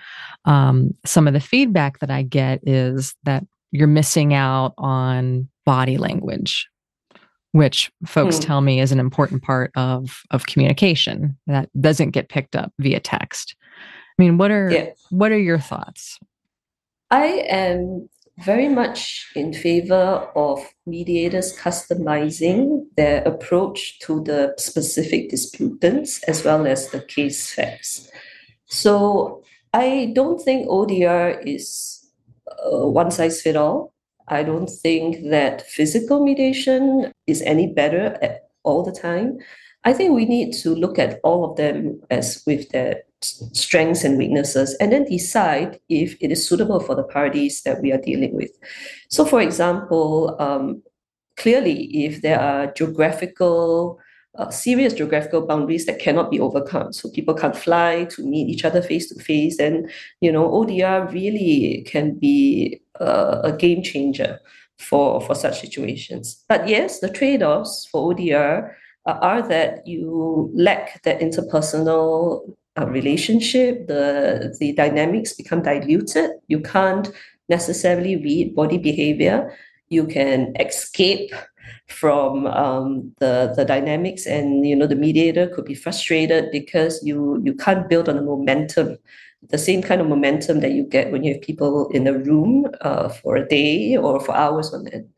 um, 0.46 0.92
some 1.06 1.28
of 1.28 1.34
the 1.34 1.40
feedback 1.40 2.00
that 2.00 2.10
i 2.10 2.22
get 2.22 2.60
is 2.64 3.14
that 3.24 3.44
you're 3.72 3.88
missing 3.88 4.34
out 4.34 4.74
on 4.78 5.48
body 5.66 5.98
language 5.98 6.70
which 7.52 7.92
folks 8.06 8.38
hmm. 8.38 8.44
tell 8.44 8.62
me 8.62 8.80
is 8.80 8.92
an 8.92 9.00
important 9.00 9.44
part 9.44 9.72
of 9.76 10.22
of 10.32 10.46
communication 10.46 11.38
that 11.48 11.70
doesn't 11.80 12.12
get 12.12 12.30
picked 12.30 12.56
up 12.56 12.72
via 12.80 13.00
text 13.00 13.56
i 14.18 14.22
mean 14.22 14.38
what 14.38 14.52
are 14.52 14.72
yeah. 14.72 14.90
what 15.10 15.32
are 15.32 15.40
your 15.40 15.60
thoughts 15.60 16.18
i 17.12 17.26
am 17.50 18.08
very 18.40 18.70
much 18.70 19.32
in 19.36 19.52
favor 19.52 20.30
of 20.36 20.64
mediators 20.86 21.58
customizing 21.58 22.86
their 22.96 23.24
approach 23.24 24.00
to 24.00 24.24
the 24.24 24.54
specific 24.58 25.30
disputants 25.30 26.24
as 26.24 26.44
well 26.46 26.68
as 26.68 26.90
the 26.90 27.02
case 27.02 27.54
facts. 27.54 28.10
So 28.66 29.44
I 29.74 30.12
don't 30.14 30.40
think 30.42 30.68
ODR 30.68 31.42
is 31.46 32.06
uh, 32.48 32.88
one 32.88 33.12
size 33.12 33.42
fit 33.42 33.56
all. 33.56 33.94
I 34.28 34.44
don't 34.44 34.70
think 34.70 35.30
that 35.30 35.68
physical 35.68 36.24
mediation 36.24 37.12
is 37.26 37.42
any 37.42 37.68
better 37.74 38.40
all 38.64 38.84
the 38.84 38.92
time. 38.92 39.40
I 39.88 39.94
think 39.94 40.14
we 40.14 40.26
need 40.26 40.52
to 40.64 40.76
look 40.76 41.00
at 41.00 41.22
all 41.24 41.50
of 41.50 41.56
them 41.56 42.02
as 42.10 42.44
with 42.46 42.68
their 42.72 43.04
strengths 43.22 44.04
and 44.04 44.18
weaknesses 44.18 44.76
and 44.82 44.92
then 44.92 45.06
decide 45.06 45.80
if 45.88 46.18
it 46.20 46.30
is 46.30 46.46
suitable 46.46 46.82
for 46.82 46.94
the 46.94 47.06
parties 47.06 47.62
that 47.62 47.82
we 47.82 47.94
are 47.94 47.98
dealing 47.98 48.36
with. 48.36 48.52
So, 49.08 49.24
for 49.24 49.40
example, 49.40 50.36
um, 50.40 50.84
clearly, 51.38 52.06
if 52.06 52.22
there 52.22 52.38
are 52.38 52.68
geographical, 52.74 53.98
uh, 54.36 54.50
serious 54.50 54.94
geographical 54.94 55.48
boundaries 55.48 55.86
that 55.86 56.00
cannot 56.00 56.32
be 56.32 56.42
overcome, 56.42 56.92
so 56.92 57.10
people 57.10 57.34
can't 57.34 57.56
fly 57.56 58.08
to 58.10 58.28
meet 58.28 58.50
each 58.50 58.66
other 58.66 58.82
face 58.82 59.08
to 59.08 59.24
face, 59.24 59.56
then 59.56 59.90
you 60.20 60.34
know 60.34 60.50
ODR 60.50 61.10
really 61.14 61.86
can 61.88 62.20
be 62.20 62.82
uh, 63.00 63.40
a 63.42 63.54
game 63.54 63.82
changer 63.82 64.38
for 64.80 65.22
for 65.22 65.34
such 65.34 65.62
situations. 65.62 66.44
But 66.50 66.68
yes, 66.68 67.00
the 67.00 67.10
trade-offs 67.10 67.88
for 67.90 68.14
ODR 68.14 68.76
are 69.08 69.48
that 69.48 69.88
you 69.88 70.52
lack 70.54 71.02
that 71.04 71.20
interpersonal 71.20 72.56
uh, 72.80 72.86
relationship, 72.88 73.88
the 73.88 74.56
the 74.60 74.74
dynamics 74.74 75.34
become 75.34 75.62
diluted. 75.64 76.32
You 76.48 76.60
can't 76.60 77.10
necessarily 77.50 78.16
read 78.18 78.56
body 78.56 78.78
behavior. 78.78 79.56
You 79.90 80.06
can 80.06 80.54
escape 80.60 81.34
from 81.88 82.48
um, 82.48 83.14
the 83.20 83.54
the 83.56 83.66
dynamics, 83.66 84.26
and 84.26 84.66
you 84.66 84.76
know 84.76 84.88
the 84.88 84.96
mediator 84.96 85.48
could 85.48 85.66
be 85.66 85.76
frustrated 85.76 86.52
because 86.52 87.02
you 87.04 87.42
you 87.44 87.56
can't 87.56 87.90
build 87.90 88.10
on 88.10 88.16
the 88.16 88.22
momentum, 88.22 88.98
the 89.50 89.58
same 89.58 89.82
kind 89.82 90.02
of 90.02 90.08
momentum 90.08 90.60
that 90.60 90.72
you 90.72 90.84
get 90.84 91.12
when 91.12 91.24
you 91.24 91.34
have 91.34 91.42
people 91.42 91.90
in 91.90 92.08
a 92.08 92.14
room 92.14 92.68
uh, 92.82 93.10
for 93.10 93.38
a 93.38 93.48
day 93.48 93.98
or 93.98 94.20
for 94.20 94.36
hours 94.36 94.74
on 94.74 94.88
end. 94.90 95.10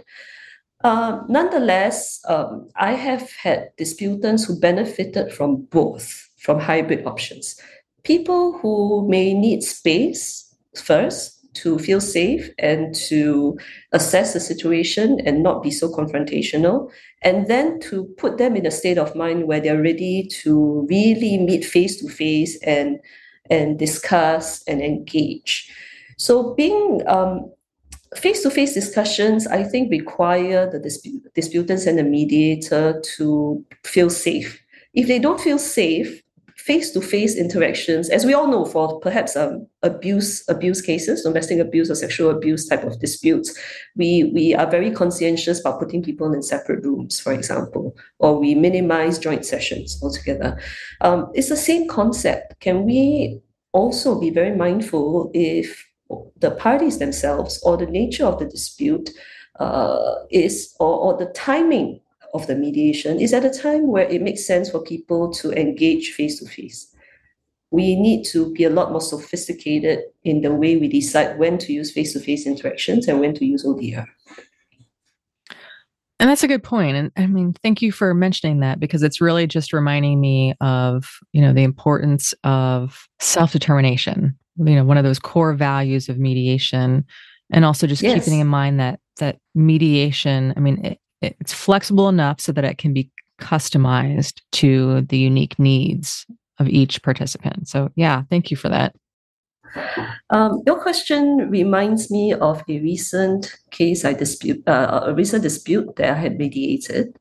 Uh, 0.84 1.22
nonetheless, 1.28 2.22
um, 2.28 2.70
I 2.76 2.94
have 2.94 3.30
had 3.34 3.70
disputants 3.78 4.46
who 4.46 4.60
benefited 4.60 5.34
from 5.34 5.64
both 5.72 6.30
from 6.38 6.60
hybrid 6.60 7.06
options. 7.06 7.60
People 8.04 8.58
who 8.60 9.06
may 9.10 9.34
need 9.34 9.62
space 9.62 10.56
first 10.76 11.36
to 11.56 11.78
feel 11.80 12.00
safe 12.00 12.50
and 12.60 12.96
to 12.96 13.58
assess 13.92 14.34
the 14.34 14.40
situation 14.40 15.20
and 15.26 15.44
not 15.44 15.62
be 15.62 15.72
so 15.72 15.90
confrontational, 15.90 16.90
and 17.24 17.48
then 17.48 17.80
to 17.82 18.06
put 18.18 18.38
them 18.38 18.56
in 18.56 18.66
a 18.66 18.72
state 18.72 18.98
of 18.98 19.16
mind 19.16 19.48
where 19.48 19.60
they're 19.60 19.82
ready 19.82 20.28
to 20.44 20.88
really 20.90 21.38
meet 21.38 21.66
face 21.66 22.00
to 22.00 22.08
face 22.08 22.58
and 22.64 23.00
and 23.50 23.80
discuss 23.80 24.64
and 24.68 24.80
engage. 24.82 25.70
So 26.18 26.54
being 26.54 27.02
um, 27.08 27.52
face-to-face 28.16 28.74
discussions, 28.74 29.48
I 29.48 29.64
think, 29.64 29.92
require 29.92 30.70
the 30.70 30.80
disput- 30.80 31.34
disputants 31.36 31.86
and 31.86 31.98
the 31.98 32.04
mediator 32.04 33.02
to 33.18 33.66
feel 33.84 34.10
safe. 34.10 34.60
If 34.94 35.08
they 35.08 35.20
don't 35.20 35.40
feel 35.40 35.60
safe, 35.60 36.22
face-to-face 36.58 37.36
interactions, 37.36 38.10
as 38.10 38.26
we 38.26 38.34
all 38.34 38.48
know, 38.48 38.66
for 38.66 39.00
perhaps 39.00 39.36
um, 39.36 39.66
abuse 39.82 40.44
abuse 40.50 40.82
cases, 40.82 41.24
domestic 41.24 41.60
abuse 41.60 41.90
or 41.90 41.96
sexual 41.96 42.30
abuse 42.30 42.68
type 42.68 42.84
of 42.84 43.00
disputes, 43.00 43.58
we 43.96 44.32
we 44.34 44.54
are 44.54 44.70
very 44.70 44.92
conscientious 44.92 45.60
about 45.60 45.80
putting 45.80 46.04
people 46.04 46.34
in 46.34 46.42
separate 46.42 46.84
rooms, 46.84 47.20
for 47.20 47.32
example, 47.32 47.96
or 48.20 48.40
we 48.40 48.56
minimize 48.56 49.18
joint 49.18 49.46
sessions 49.46 50.00
altogether. 50.04 50.60
Um, 51.02 51.32
it's 51.34 51.50
the 51.50 51.58
same 51.58 51.88
concept. 51.88 52.60
Can 52.60 52.84
we 52.86 53.40
also 53.72 54.20
be 54.20 54.30
very 54.30 54.56
mindful 54.56 55.32
if 55.34 55.89
the 56.38 56.52
parties 56.52 56.98
themselves 56.98 57.62
or 57.64 57.78
the 57.78 57.86
nature 57.86 58.26
of 58.26 58.40
the 58.40 58.46
dispute 58.46 59.10
uh, 59.60 60.16
is 60.32 60.76
or, 60.80 60.96
or 60.96 61.18
the 61.18 61.32
timing 61.34 62.00
of 62.34 62.48
the 62.48 62.56
mediation 62.56 63.20
is 63.20 63.34
at 63.34 63.46
a 63.46 63.50
time 63.50 63.88
where 63.88 64.08
it 64.08 64.22
makes 64.22 64.46
sense 64.46 64.70
for 64.70 64.82
people 64.82 65.32
to 65.34 65.52
engage 65.52 66.12
face 66.12 66.40
to 66.40 66.46
face. 66.46 66.94
We 67.72 67.96
need 67.96 68.24
to 68.26 68.52
be 68.54 68.64
a 68.64 68.70
lot 68.70 68.92
more 68.92 69.02
sophisticated 69.02 70.00
in 70.24 70.42
the 70.42 70.54
way 70.54 70.78
we 70.78 70.88
decide 70.88 71.38
when 71.38 71.58
to 71.60 71.74
use 71.74 71.92
face 71.92 72.14
to 72.14 72.20
face 72.20 72.48
interactions 72.48 73.08
and 73.08 73.20
when 73.20 73.36
to 73.36 73.46
use 73.46 73.64
ODR. 73.64 74.08
And 76.20 76.30
that's 76.30 76.44
a 76.44 76.48
good 76.48 76.64
point. 76.64 76.98
And 76.98 77.12
I 77.16 77.28
mean, 77.28 77.54
thank 77.64 77.82
you 77.82 77.92
for 77.92 78.14
mentioning 78.14 78.60
that 78.60 78.80
because 78.80 79.04
it's 79.04 79.22
really 79.22 79.48
just 79.48 79.72
reminding 79.72 80.20
me 80.20 80.54
of, 80.60 81.20
you 81.32 81.42
know, 81.42 81.54
the 81.54 81.64
importance 81.64 82.34
of 82.44 83.08
self-determination. 83.20 84.38
You 84.60 84.76
know, 84.76 84.84
one 84.84 84.98
of 84.98 85.04
those 85.04 85.20
core 85.20 85.54
values 85.54 86.10
of 86.10 86.20
mediation. 86.20 87.06
And 87.52 87.66
also 87.66 87.88
just 87.88 88.04
yes. 88.04 88.24
keeping 88.24 88.40
in 88.40 88.48
mind 88.48 88.80
that 88.80 89.00
that 89.18 89.38
mediation, 89.56 90.54
I 90.56 90.60
mean, 90.60 90.86
it, 90.86 91.00
it's 91.22 91.54
flexible 91.54 92.08
enough 92.08 92.40
so 92.40 92.52
that 92.52 92.64
it 92.64 92.78
can 92.78 92.94
be 92.94 93.10
customized 93.40 94.42
to 94.52 95.02
the 95.02 95.18
unique 95.18 95.58
needs 95.58 96.26
of 96.60 96.68
each 96.68 97.02
participant. 97.02 97.68
So, 97.68 97.90
yeah, 97.96 98.24
thank 98.30 98.52
you 98.52 98.58
for 98.58 98.70
that. 98.70 98.94
Um, 100.30 100.62
your 100.66 100.80
question 100.80 101.50
reminds 101.50 102.12
me 102.12 102.34
of 102.34 102.64
a 102.68 102.80
recent 102.80 103.56
case 103.72 104.06
I 104.06 104.14
dispute, 104.14 104.68
uh, 104.68 105.02
a 105.08 105.14
recent 105.14 105.44
dispute 105.44 105.96
that 105.98 106.12
I 106.12 106.16
had 106.16 106.38
mediated. 106.38 107.18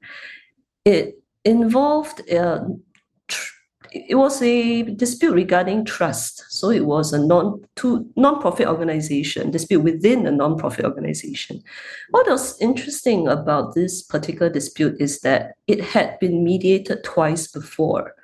It 0.84 1.14
involved 1.44 2.30
uh, 2.30 2.60
it 4.08 4.14
was 4.14 4.40
a 4.42 4.82
dispute 4.82 5.34
regarding 5.34 5.84
trust. 5.84 6.44
So 6.48 6.70
it 6.70 6.84
was 6.84 7.12
a 7.12 7.18
non 7.18 7.62
to 7.76 8.08
non-profit 8.16 8.66
organization, 8.66 9.50
dispute 9.50 9.80
within 9.80 10.26
a 10.26 10.30
non-profit 10.30 10.84
organization. 10.84 11.62
What 12.10 12.28
was 12.28 12.60
interesting 12.60 13.28
about 13.28 13.74
this 13.74 14.02
particular 14.02 14.50
dispute 14.50 14.96
is 15.00 15.20
that 15.20 15.52
it 15.66 15.80
had 15.80 16.18
been 16.20 16.44
mediated 16.44 17.04
twice 17.04 17.48
before. 17.48 18.14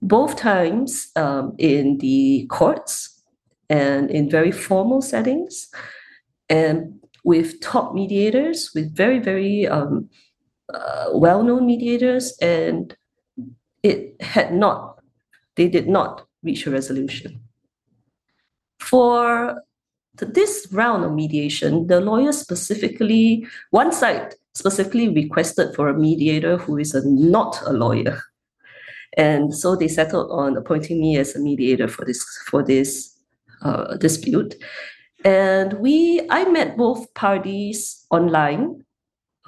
Both 0.00 0.36
times 0.36 1.10
um, 1.16 1.54
in 1.58 1.98
the 1.98 2.46
courts 2.50 3.22
and 3.70 4.10
in 4.10 4.28
very 4.28 4.52
formal 4.52 5.00
settings, 5.00 5.68
and 6.48 7.00
with 7.24 7.60
top 7.60 7.94
mediators, 7.94 8.72
with 8.74 8.94
very, 8.94 9.18
very 9.18 9.66
um, 9.66 10.10
uh, 10.74 11.06
well-known 11.12 11.66
mediators 11.66 12.36
and 12.40 12.96
it 13.82 14.20
had 14.20 14.54
not, 14.54 15.00
they 15.56 15.68
did 15.68 15.88
not 15.88 16.26
reach 16.42 16.66
a 16.66 16.70
resolution. 16.70 17.40
For 18.80 19.62
this 20.16 20.68
round 20.72 21.04
of 21.04 21.12
mediation, 21.12 21.86
the 21.86 22.00
lawyer 22.00 22.32
specifically, 22.32 23.46
one 23.70 23.92
side 23.92 24.34
specifically 24.54 25.08
requested 25.08 25.74
for 25.74 25.88
a 25.88 25.98
mediator 25.98 26.58
who 26.58 26.78
is 26.78 26.94
a, 26.94 27.06
not 27.08 27.60
a 27.66 27.72
lawyer. 27.72 28.20
And 29.16 29.54
so 29.54 29.76
they 29.76 29.88
settled 29.88 30.30
on 30.30 30.56
appointing 30.56 31.00
me 31.00 31.16
as 31.18 31.34
a 31.34 31.38
mediator 31.40 31.88
for 31.88 32.04
this 32.04 32.24
for 32.46 32.62
this 32.62 33.18
uh, 33.62 33.96
dispute. 33.96 34.54
And 35.24 35.74
we, 35.74 36.26
I 36.30 36.44
met 36.46 36.76
both 36.76 37.12
parties 37.14 38.06
online 38.10 38.84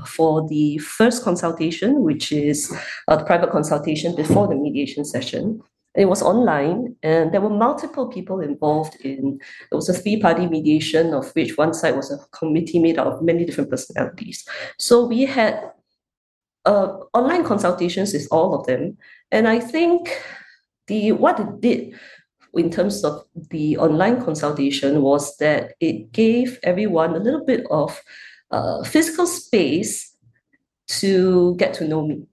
for 0.07 0.47
the 0.49 0.78
first 0.78 1.22
consultation, 1.22 2.03
which 2.03 2.32
is 2.32 2.74
a 3.09 3.24
private 3.24 3.51
consultation 3.51 4.14
before 4.14 4.49
the 4.49 4.55
mediation 4.55 5.05
session. 5.05 5.62
It 5.95 6.07
was 6.07 6.22
online, 6.22 6.97
and 7.05 7.32
there 7.32 7.40
were 7.40 7.51
multiple 7.51 8.09
people 8.09 8.40
involved 8.40 8.97
in. 9.03 9.38
It 9.70 9.74
was 9.74 9.88
a 9.88 9.95
three-party 9.95 10.49
mediation, 10.49 11.14
of 11.14 11.30
which 11.36 11.57
one 11.57 11.72
side 11.72 11.95
was 11.95 12.11
a 12.11 12.18
committee 12.36 12.80
made 12.80 12.99
out 12.99 13.07
of 13.07 13.22
many 13.22 13.45
different 13.45 13.70
personalities. 13.70 14.45
So 14.76 15.07
we 15.07 15.24
had 15.24 15.70
uh, 16.64 16.97
online 17.12 17.45
consultations 17.45 18.12
with 18.12 18.26
all 18.32 18.55
of 18.55 18.66
them, 18.66 18.97
and 19.30 19.47
I 19.47 19.61
think 19.61 20.20
the 20.88 21.12
what 21.12 21.38
it 21.38 21.61
did 21.61 21.95
in 22.55 22.70
terms 22.70 23.05
of 23.05 23.24
the 23.51 23.76
online 23.78 24.22
consultation 24.22 25.03
was 25.03 25.36
that 25.38 25.74
it 25.80 26.12
gave 26.12 26.59
everyone 26.62 27.14
a 27.14 27.18
little 27.18 27.45
bit 27.45 27.64
of 27.70 28.01
physical 28.84 29.26
space 29.26 30.14
to 30.86 31.55
get 31.57 31.74
to 31.74 31.88
know 31.88 32.07
me. 32.07 32.26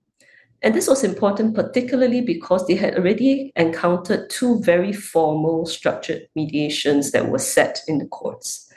And 0.63 0.75
this 0.75 0.87
was 0.87 1.03
important, 1.03 1.55
particularly 1.55 2.21
because 2.21 2.67
they 2.67 2.75
had 2.75 2.95
already 2.95 3.51
encountered 3.55 4.29
two 4.29 4.61
very 4.61 4.93
formal, 4.93 5.65
structured 5.65 6.27
mediations 6.35 7.11
that 7.11 7.29
were 7.29 7.39
set 7.39 7.81
in 7.87 7.97
the 7.97 8.05
courts. 8.05 8.71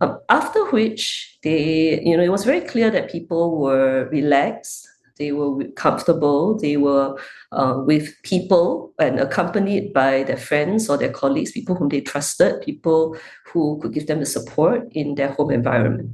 Um, 0.00 0.18
after 0.28 0.64
which, 0.70 1.38
they, 1.44 2.00
you 2.02 2.16
know, 2.16 2.24
it 2.24 2.32
was 2.32 2.44
very 2.44 2.60
clear 2.60 2.90
that 2.90 3.10
people 3.10 3.56
were 3.60 4.08
relaxed, 4.10 4.88
they 5.16 5.30
were 5.30 5.64
comfortable, 5.76 6.58
they 6.58 6.76
were 6.76 7.16
uh, 7.52 7.74
with 7.86 8.20
people 8.24 8.92
and 8.98 9.20
accompanied 9.20 9.92
by 9.92 10.24
their 10.24 10.36
friends 10.36 10.90
or 10.90 10.96
their 10.96 11.12
colleagues, 11.12 11.52
people 11.52 11.76
whom 11.76 11.88
they 11.88 12.00
trusted, 12.00 12.62
people 12.62 13.16
who 13.46 13.78
could 13.80 13.92
give 13.92 14.08
them 14.08 14.18
the 14.18 14.26
support 14.26 14.88
in 14.90 15.14
their 15.14 15.32
home 15.32 15.52
environment. 15.52 16.10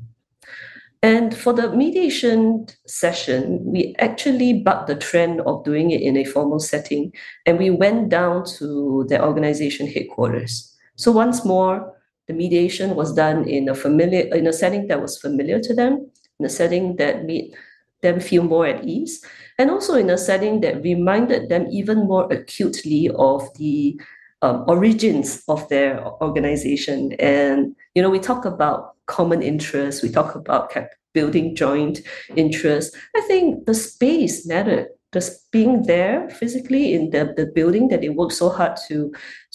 And 1.03 1.36
for 1.36 1.53
the 1.53 1.70
mediation 1.70 2.66
session, 2.86 3.61
we 3.64 3.94
actually 4.01 4.62
bucked 4.62 4.88
the 4.88 4.96
trend 4.96 5.40
of 5.42 5.64
doing 5.64 5.92
it 5.92 6.01
in 6.03 6.16
a 6.16 6.24
formal 6.24 6.59
setting, 6.59 7.12
and 7.46 7.57
we 7.57 7.70
went 7.70 8.09
down 8.09 8.44
to 8.59 9.07
the 9.09 9.24
organization 9.24 9.86
headquarters. 9.86 10.74
So 10.96 11.12
once 11.12 11.44
more, 11.44 11.94
the 12.26 12.34
mediation 12.34 12.96
was 12.96 13.14
done 13.14 13.49
in 13.49 13.68
a 13.68 13.74
familiar 13.74 14.34
in 14.34 14.46
a 14.49 14.53
setting 14.53 14.88
that 14.88 15.01
was 15.01 15.18
familiar 15.18 15.61
to 15.61 15.74
them, 15.74 16.11
in 16.40 16.46
a 16.46 16.49
setting 16.49 16.96
that 16.96 17.24
made 17.24 17.55
them 18.03 18.18
feel 18.18 18.42
more 18.42 18.66
at 18.66 18.84
ease, 18.84 19.24
and 19.57 19.70
also 19.70 19.94
in 19.94 20.11
a 20.11 20.18
setting 20.18 20.61
that 20.62 20.82
reminded 20.82 21.49
them 21.49 21.68
even 21.70 22.09
more 22.09 22.26
acutely 22.32 23.09
of 23.14 23.49
the 23.57 24.01
um, 24.42 24.64
origins 24.66 25.42
of 25.46 25.68
their 25.68 26.05
organization. 26.20 27.12
And 27.20 27.76
you 27.94 28.03
know, 28.03 28.11
we 28.11 28.18
talk 28.18 28.44
about 28.44 28.97
common 29.09 29.42
interests, 29.42 30.02
we 30.02 30.11
talk 30.11 30.34
about 30.34 30.72
building 31.12 31.56
joint 31.56 32.00
interests. 32.36 32.96
I 33.16 33.20
think 33.22 33.66
the 33.66 33.74
space 33.74 34.46
mattered. 34.46 34.88
Just 35.11 35.50
being 35.50 35.84
there 35.84 36.28
physically 36.28 36.92
in 36.92 37.09
the, 37.11 37.32
the 37.34 37.46
building 37.46 37.88
that 37.88 38.02
they 38.02 38.11
worked 38.11 38.34
so 38.34 38.50
hard 38.50 38.76
to 38.88 39.11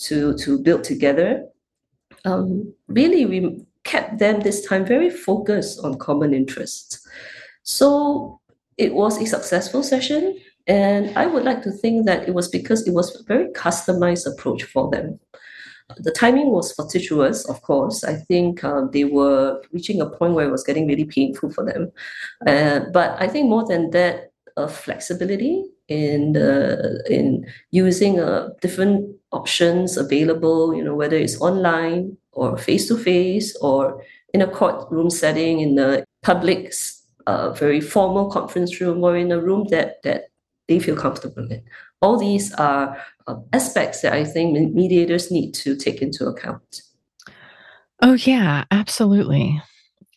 to 0.07 0.33
to 0.39 0.57
build 0.57 0.83
together. 0.83 1.45
Um, 2.25 2.73
really, 2.87 3.27
we 3.27 3.63
kept 3.83 4.17
them 4.17 4.39
this 4.39 4.65
time 4.65 4.83
very 4.83 5.11
focused 5.11 5.79
on 5.85 5.99
common 5.99 6.33
interests. 6.33 7.07
So 7.61 8.39
it 8.77 8.93
was 8.95 9.21
a 9.21 9.25
successful 9.27 9.83
session. 9.83 10.39
And 10.65 11.15
I 11.17 11.27
would 11.27 11.43
like 11.43 11.61
to 11.63 11.71
think 11.71 12.05
that 12.05 12.27
it 12.27 12.33
was 12.33 12.47
because 12.47 12.87
it 12.87 12.93
was 12.93 13.13
a 13.15 13.23
very 13.23 13.49
customized 13.51 14.25
approach 14.25 14.63
for 14.63 14.89
them. 14.89 15.19
The 15.97 16.11
timing 16.11 16.49
was 16.51 16.71
fortuitous, 16.71 17.45
of 17.49 17.61
course. 17.61 18.03
I 18.03 18.15
think 18.15 18.63
uh, 18.63 18.85
they 18.91 19.03
were 19.03 19.61
reaching 19.71 20.01
a 20.01 20.09
point 20.09 20.33
where 20.33 20.47
it 20.47 20.51
was 20.51 20.63
getting 20.63 20.87
really 20.87 21.05
painful 21.05 21.51
for 21.51 21.65
them. 21.65 21.91
Uh, 22.47 22.81
but 22.91 23.15
I 23.21 23.27
think 23.27 23.49
more 23.49 23.65
than 23.65 23.91
that, 23.91 24.31
a 24.55 24.67
flexibility 24.67 25.63
in 25.87 26.33
the 26.33 27.03
in 27.09 27.45
using 27.71 28.19
uh, 28.19 28.49
different 28.61 29.15
options 29.31 29.97
available. 29.97 30.75
You 30.75 30.83
know, 30.83 30.95
whether 30.95 31.17
it's 31.17 31.41
online 31.41 32.17
or 32.31 32.57
face 32.57 32.87
to 32.87 32.97
face 32.97 33.55
or 33.61 34.03
in 34.33 34.41
a 34.41 34.47
courtroom 34.47 35.09
setting 35.09 35.59
in 35.59 35.77
a 35.79 36.03
public, 36.21 36.73
uh, 37.27 37.51
very 37.53 37.81
formal 37.81 38.29
conference 38.29 38.79
room 38.79 39.03
or 39.03 39.17
in 39.17 39.31
a 39.31 39.39
room 39.41 39.67
that 39.69 40.01
that 40.03 40.25
they 40.67 40.79
feel 40.79 40.95
comfortable 40.95 41.51
in. 41.51 41.63
All 42.03 42.19
these 42.19 42.53
are 42.55 43.01
uh, 43.27 43.35
aspects 43.53 44.01
that 44.01 44.11
I 44.13 44.25
think 44.25 44.75
mediators 44.75 45.31
need 45.31 45.53
to 45.53 45.75
take 45.75 46.01
into 46.01 46.27
account. 46.27 46.81
Oh, 48.01 48.13
yeah, 48.13 48.65
absolutely. 48.69 49.61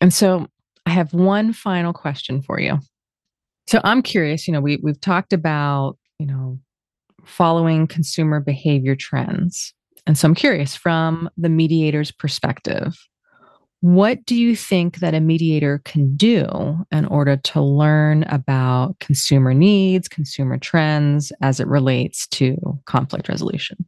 And 0.01 0.13
so 0.13 0.49
I 0.85 0.91
have 0.91 1.15
one 1.15 1.53
final 1.53 1.93
question 1.93 2.43
for 2.43 2.59
you. 2.59 2.81
So 3.69 3.81
I'm 3.85 4.03
curious, 4.03 4.49
you 4.49 4.53
know, 4.53 4.61
we, 4.61 4.79
we've 4.83 5.01
talked 5.01 5.33
about, 5.33 5.97
you 6.19 6.27
know, 6.27 6.59
following 7.25 7.87
consumer 7.87 8.41
behavior 8.41 8.97
trends. 8.97 9.73
And 10.07 10.19
so 10.19 10.27
I'm 10.27 10.35
curious 10.35 10.75
from 10.75 11.31
the 11.37 11.49
mediator's 11.49 12.11
perspective, 12.11 12.97
what 13.87 14.27
do 14.27 14.35
you 14.35 14.57
think 14.57 14.99
that 14.99 15.15
a 15.15 15.21
mediator 15.21 15.81
can 15.85 16.17
do 16.17 16.85
in 16.91 17.05
order 17.07 17.37
to 17.37 17.61
learn 17.63 18.25
about 18.25 18.99
consumer 18.99 19.55
needs, 19.55 20.09
consumer 20.09 20.59
trends 20.59 21.31
as 21.41 21.61
it 21.61 21.69
relates 21.69 22.27
to 22.27 22.57
conflict 22.87 23.29
resolution? 23.29 23.87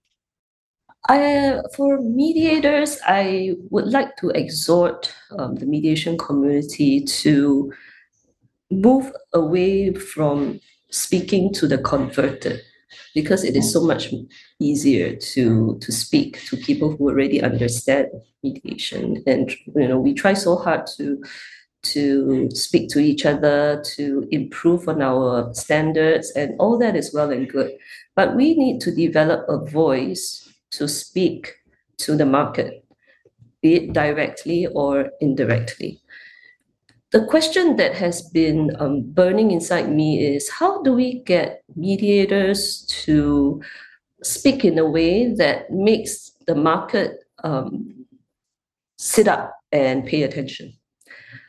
For 1.75 2.01
mediators, 2.01 3.01
I 3.09 3.55
would 3.71 3.87
like 3.87 4.15
to 4.19 4.29
exhort 4.31 5.13
um, 5.37 5.57
the 5.57 5.67
mediation 5.67 6.17
community 6.17 7.01
to 7.05 7.73
move 8.71 9.11
away 9.33 9.95
from 9.95 10.61
speaking 10.93 11.53
to 11.55 11.67
the 11.67 11.79
converted 11.79 12.63
because 13.15 13.45
it 13.45 13.57
is 13.57 13.73
so 13.73 13.83
much 13.83 14.13
easier 14.61 15.17
to 15.17 15.79
to 15.81 15.93
speak 15.93 16.45
to 16.47 16.57
people 16.57 16.97
who 16.97 17.09
already 17.09 17.43
understand 17.43 18.09
mediation. 18.43 19.23
And 19.27 19.51
you 19.75 19.89
know 19.89 19.99
we 19.99 20.15
try 20.15 20.35
so 20.35 20.57
hard 20.57 20.87
to 20.97 21.23
to 21.95 22.51
speak 22.51 22.89
to 22.91 22.99
each 22.99 23.25
other 23.25 23.83
to 23.97 24.27
improve 24.33 24.89
on 24.89 25.01
our 25.01 25.55
standards 25.55 26.33
and 26.33 26.55
all 26.59 26.77
that 26.79 26.97
is 26.97 27.15
well 27.15 27.31
and 27.31 27.49
good. 27.49 27.71
But 28.17 28.35
we 28.35 28.55
need 28.55 28.81
to 28.83 28.95
develop 28.95 29.47
a 29.49 29.65
voice 29.65 30.53
to 30.73 30.89
speak 30.89 31.55
to 31.99 32.17
the 32.17 32.27
market 32.27 32.85
be 33.63 33.75
it 33.75 33.93
directly 33.93 34.67
or 34.67 35.11
indirectly 35.21 36.01
the 37.11 37.25
question 37.25 37.77
that 37.77 37.95
has 37.95 38.23
been 38.23 38.71
um, 38.79 39.03
burning 39.13 39.51
inside 39.51 39.91
me 39.91 40.23
is 40.23 40.51
how 40.51 40.83
do 40.83 40.93
we 40.93 41.21
get 41.21 41.63
mediators 41.75 42.85
to 43.05 43.63
speak 44.23 44.65
in 44.65 44.79
a 44.79 44.85
way 44.85 45.33
that 45.35 45.71
makes 45.71 46.33
the 46.47 46.55
market 46.55 47.25
um, 47.45 48.05
sit 48.99 49.27
up 49.27 49.55
and 49.73 50.05
pay 50.05 50.23
attention? 50.23 50.75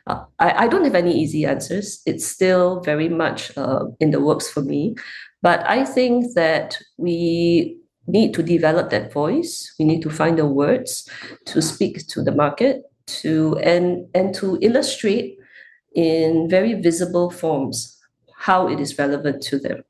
Uh, 0.06 0.24
I, 0.38 0.64
I, 0.64 0.68
don't 0.68 0.84
have 0.84 0.94
any 0.94 1.14
easy 1.14 1.44
answers. 1.44 2.00
It's 2.06 2.26
still 2.26 2.80
very 2.80 3.08
much 3.08 3.56
uh, 3.56 3.84
in 4.00 4.12
the 4.12 4.20
works 4.20 4.50
for 4.50 4.62
me. 4.62 4.94
But 5.42 5.68
I 5.68 5.84
think 5.84 6.34
that 6.34 6.78
we 6.96 7.76
need 8.06 8.32
to 8.34 8.42
develop 8.42 8.90
that 8.90 9.12
voice. 9.12 9.74
We 9.78 9.84
need 9.84 10.00
to 10.02 10.10
find 10.10 10.38
the 10.38 10.46
words 10.46 11.08
to 11.46 11.60
speak 11.60 12.06
to 12.08 12.22
the 12.22 12.32
market 12.32 12.82
to 13.06 13.58
and 13.58 14.06
and 14.14 14.34
to 14.36 14.58
illustrate 14.62 15.39
in 15.94 16.48
very 16.48 16.74
visible 16.74 17.30
forms 17.30 17.98
how 18.36 18.68
it 18.68 18.80
is 18.80 18.98
relevant 18.98 19.42
to 19.42 19.58
them. 19.58 19.84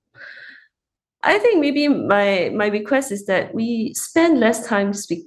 I 1.22 1.38
think 1.38 1.60
maybe 1.60 1.86
my 1.86 2.50
my 2.54 2.68
request 2.68 3.12
is 3.12 3.26
that 3.26 3.54
we 3.54 3.92
spend 3.92 4.40
less 4.40 4.66
time 4.66 4.94
speak, 4.94 5.22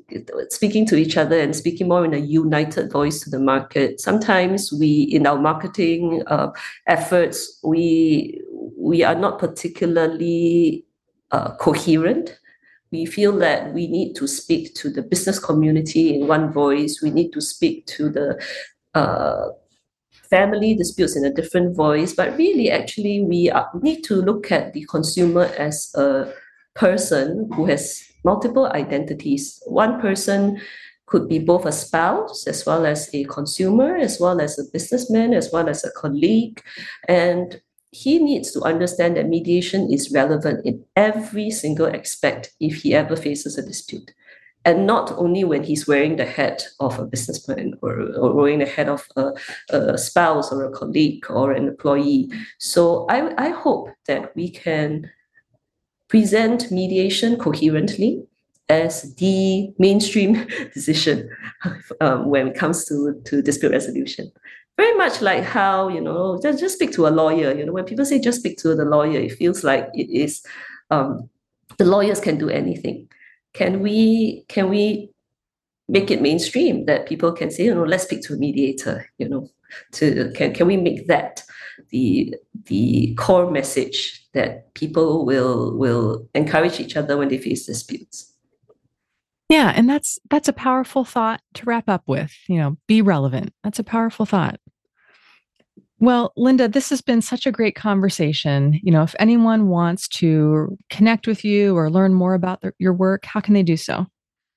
speaking 0.50 0.88
to 0.88 0.96
each 0.96 1.18
other 1.18 1.40
and 1.40 1.56
speaking 1.56 1.88
more 1.88 2.04
in 2.04 2.16
a 2.16 2.18
united 2.18 2.92
voice 2.92 3.20
to 3.22 3.30
the 3.30 3.40
market. 3.40 4.02
Sometimes 4.02 4.74
we, 4.74 5.04
in 5.04 5.28
our 5.28 5.38
marketing 5.38 6.24
uh, 6.26 6.50
efforts, 6.88 7.60
we 7.64 8.42
we 8.76 9.04
are 9.04 9.14
not 9.14 9.38
particularly 9.38 10.84
uh, 11.32 11.56
coherent. 11.58 12.40
We 12.92 13.06
feel 13.06 13.38
that 13.40 13.74
we 13.74 13.88
need 13.88 14.16
to 14.16 14.28
speak 14.28 14.74
to 14.76 14.90
the 14.90 15.04
business 15.04 15.38
community 15.38 16.16
in 16.16 16.28
one 16.28 16.52
voice. 16.52 17.02
We 17.04 17.12
need 17.12 17.34
to 17.34 17.42
speak 17.42 17.86
to 17.88 18.10
the 18.10 18.44
uh, 18.96 19.50
family 20.34 20.74
disputes 20.74 21.16
in 21.16 21.24
a 21.26 21.34
different 21.40 21.76
voice, 21.76 22.12
but 22.12 22.36
really, 22.38 22.72
actually, 22.72 23.22
we 23.22 23.52
are, 23.52 23.70
need 23.84 24.02
to 24.02 24.16
look 24.16 24.52
at 24.52 24.74
the 24.74 24.84
consumer 24.90 25.46
as 25.60 25.94
a 25.94 26.34
person 26.74 27.48
who 27.54 27.66
has 27.66 28.02
multiple 28.26 28.66
identities. 28.74 29.62
One 29.68 30.02
person 30.02 30.60
could 31.06 31.30
be 31.30 31.38
both 31.38 31.68
a 31.68 31.72
spouse 31.72 32.48
as 32.48 32.66
well 32.66 32.84
as 32.88 33.14
a 33.14 33.26
consumer, 33.26 33.96
as 33.96 34.20
well 34.20 34.42
as 34.42 34.58
a 34.58 34.64
businessman, 34.74 35.36
as 35.36 35.52
well 35.54 35.70
as 35.70 35.84
a 35.84 35.92
colleague. 35.92 36.64
And 37.08 37.62
he 37.92 38.18
needs 38.18 38.52
to 38.54 38.62
understand 38.64 39.18
that 39.18 39.30
mediation 39.30 39.94
is 39.94 40.12
relevant 40.12 40.66
in 40.66 40.84
every 40.96 41.52
single 41.52 41.86
aspect 41.86 42.54
if 42.60 42.82
he 42.82 42.96
ever 42.96 43.16
faces 43.16 43.60
a 43.60 43.62
dispute. 43.62 44.10
And 44.66 44.88
not 44.88 45.12
only 45.18 45.44
when 45.44 45.64
he's 45.64 45.88
wearing 45.88 46.16
the 46.16 46.26
hat 46.26 46.64
of 46.80 46.98
a 46.98 47.06
businessman 47.06 47.74
or, 47.82 48.00
or 48.16 48.34
wearing 48.34 48.60
the 48.60 48.66
hat 48.66 48.88
of 48.88 49.06
a, 49.18 49.32
a 49.70 49.98
spouse 49.98 50.52
or 50.52 50.64
a 50.64 50.72
colleague 50.72 51.26
or 51.30 51.52
an 51.52 51.68
employee. 51.68 52.32
So 52.60 53.06
I, 53.10 53.34
I 53.38 53.50
hope 53.50 53.90
that 54.08 54.34
we 54.36 54.50
can 54.50 55.12
present 56.08 56.72
mediation 56.72 57.38
coherently 57.38 58.24
as 58.70 59.14
the 59.16 59.74
mainstream 59.78 60.48
decision 60.74 61.30
um, 62.00 62.30
when 62.30 62.48
it 62.48 62.56
comes 62.56 62.86
to, 62.86 63.22
to 63.26 63.42
dispute 63.42 63.72
resolution 63.72 64.32
very 64.78 64.96
much 64.96 65.22
like 65.22 65.44
how 65.44 65.88
you 65.88 66.02
know 66.02 66.40
just, 66.42 66.60
just 66.60 66.76
speak 66.76 66.92
to 66.92 67.08
a 67.08 67.10
lawyer 67.10 67.54
you 67.54 67.66
know 67.66 67.74
when 67.74 67.84
people 67.84 68.06
say 68.06 68.20
just 68.20 68.40
speak 68.40 68.58
to 68.58 68.76
the 68.76 68.86
lawyer 68.86 69.20
it 69.20 69.34
feels 69.34 69.64
like 69.64 69.90
it 69.94 70.10
is 70.10 70.44
um, 70.90 71.30
the 71.78 71.86
lawyers 71.86 72.20
can 72.20 72.38
do 72.38 72.50
anything 72.50 73.08
can 73.54 73.82
we 73.82 74.46
can 74.48 74.70
we 74.70 75.10
make 75.88 76.10
it 76.10 76.22
mainstream 76.22 76.86
that 76.86 77.08
people 77.08 77.32
can 77.32 77.52
say 77.52 77.64
oh, 77.64 77.66
you 77.66 77.76
know 77.76 77.84
let's 77.84 78.04
speak 78.04 78.22
to 78.24 78.34
a 78.34 78.38
mediator 78.38 79.06
you 79.18 79.28
know 79.28 79.48
to 79.92 80.32
can 80.36 80.54
can 80.54 80.68
we 80.68 80.78
make 80.78 81.08
that 81.08 81.44
the 81.90 82.36
the 82.66 83.16
core 83.16 83.50
message 83.50 84.28
that 84.34 84.74
people 84.74 85.26
will 85.26 85.78
will 85.78 86.28
encourage 86.34 86.80
each 86.80 86.96
other 86.96 87.18
when 87.18 87.30
they 87.30 87.38
face 87.38 87.66
disputes? 87.66 88.32
Yeah 89.50 89.74
and 89.76 89.90
that's 89.90 90.20
that's 90.30 90.48
a 90.48 90.54
powerful 90.54 91.04
thought 91.04 91.42
to 91.56 91.66
wrap 91.66 91.90
up 91.90 92.04
with 92.08 92.34
you 92.48 92.58
know 92.58 92.78
be 92.88 93.02
relevant. 93.02 93.54
That's 93.64 93.80
a 93.80 93.84
powerful 93.84 94.26
thought 94.26 94.60
well, 96.04 96.34
Linda, 96.36 96.68
this 96.68 96.90
has 96.90 97.00
been 97.00 97.22
such 97.22 97.46
a 97.46 97.52
great 97.52 97.76
conversation. 97.76 98.78
You 98.84 98.92
know, 98.92 99.04
if 99.04 99.16
anyone 99.20 99.70
wants 99.70 100.10
to 100.20 100.78
connect 100.90 101.28
with 101.28 101.46
you 101.46 101.78
or 101.78 101.90
learn 101.90 102.14
more 102.14 102.34
about 102.34 102.62
your 102.78 102.92
work, 102.92 103.24
how 103.24 103.40
can 103.40 103.54
they 103.54 103.64
do 103.64 103.78
so? 103.78 104.06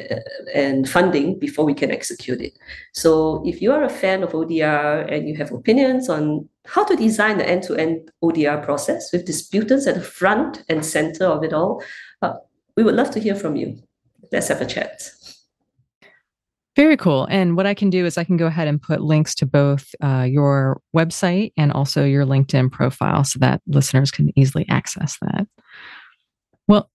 and 0.53 0.89
funding 0.89 1.39
before 1.39 1.63
we 1.63 1.73
can 1.73 1.89
execute 1.89 2.41
it. 2.41 2.57
So 2.93 3.41
if 3.45 3.61
you 3.61 3.71
are 3.71 3.83
a 3.83 3.89
fan 3.89 4.23
of 4.23 4.33
ODR 4.33 5.11
and 5.11 5.27
you 5.29 5.35
have 5.37 5.51
opinions 5.51 6.09
on 6.09 6.49
how 6.65 6.83
to 6.83 6.95
design 6.95 7.37
the 7.37 7.47
end-to-end 7.47 8.11
ODR 8.21 8.63
process 8.63 9.11
with 9.13 9.25
disputants 9.25 9.87
at 9.87 9.95
the 9.95 10.01
front 10.01 10.63
and 10.67 10.85
center 10.85 11.25
of 11.25 11.43
it 11.43 11.53
all, 11.53 11.81
uh, 12.21 12.33
we 12.75 12.83
would 12.83 12.95
love 12.95 13.11
to 13.11 13.19
hear 13.19 13.35
from 13.35 13.55
you. 13.55 13.81
Let's 14.31 14.49
have 14.49 14.61
a 14.61 14.65
chat. 14.65 15.01
Very 16.79 16.95
cool. 16.95 17.27
And 17.29 17.57
what 17.57 17.65
I 17.65 17.73
can 17.73 17.89
do 17.89 18.05
is 18.05 18.17
I 18.17 18.23
can 18.23 18.37
go 18.37 18.45
ahead 18.45 18.69
and 18.69 18.81
put 18.81 19.01
links 19.01 19.35
to 19.35 19.45
both 19.45 19.93
uh, 20.01 20.25
your 20.25 20.79
website 20.95 21.51
and 21.57 21.73
also 21.73 22.05
your 22.05 22.25
LinkedIn 22.25 22.71
profile 22.71 23.25
so 23.25 23.37
that 23.39 23.61
listeners 23.67 24.11
can 24.11 24.31
easily 24.39 24.65
access 24.69 25.17
that. 25.19 25.45
Well, 26.69 26.89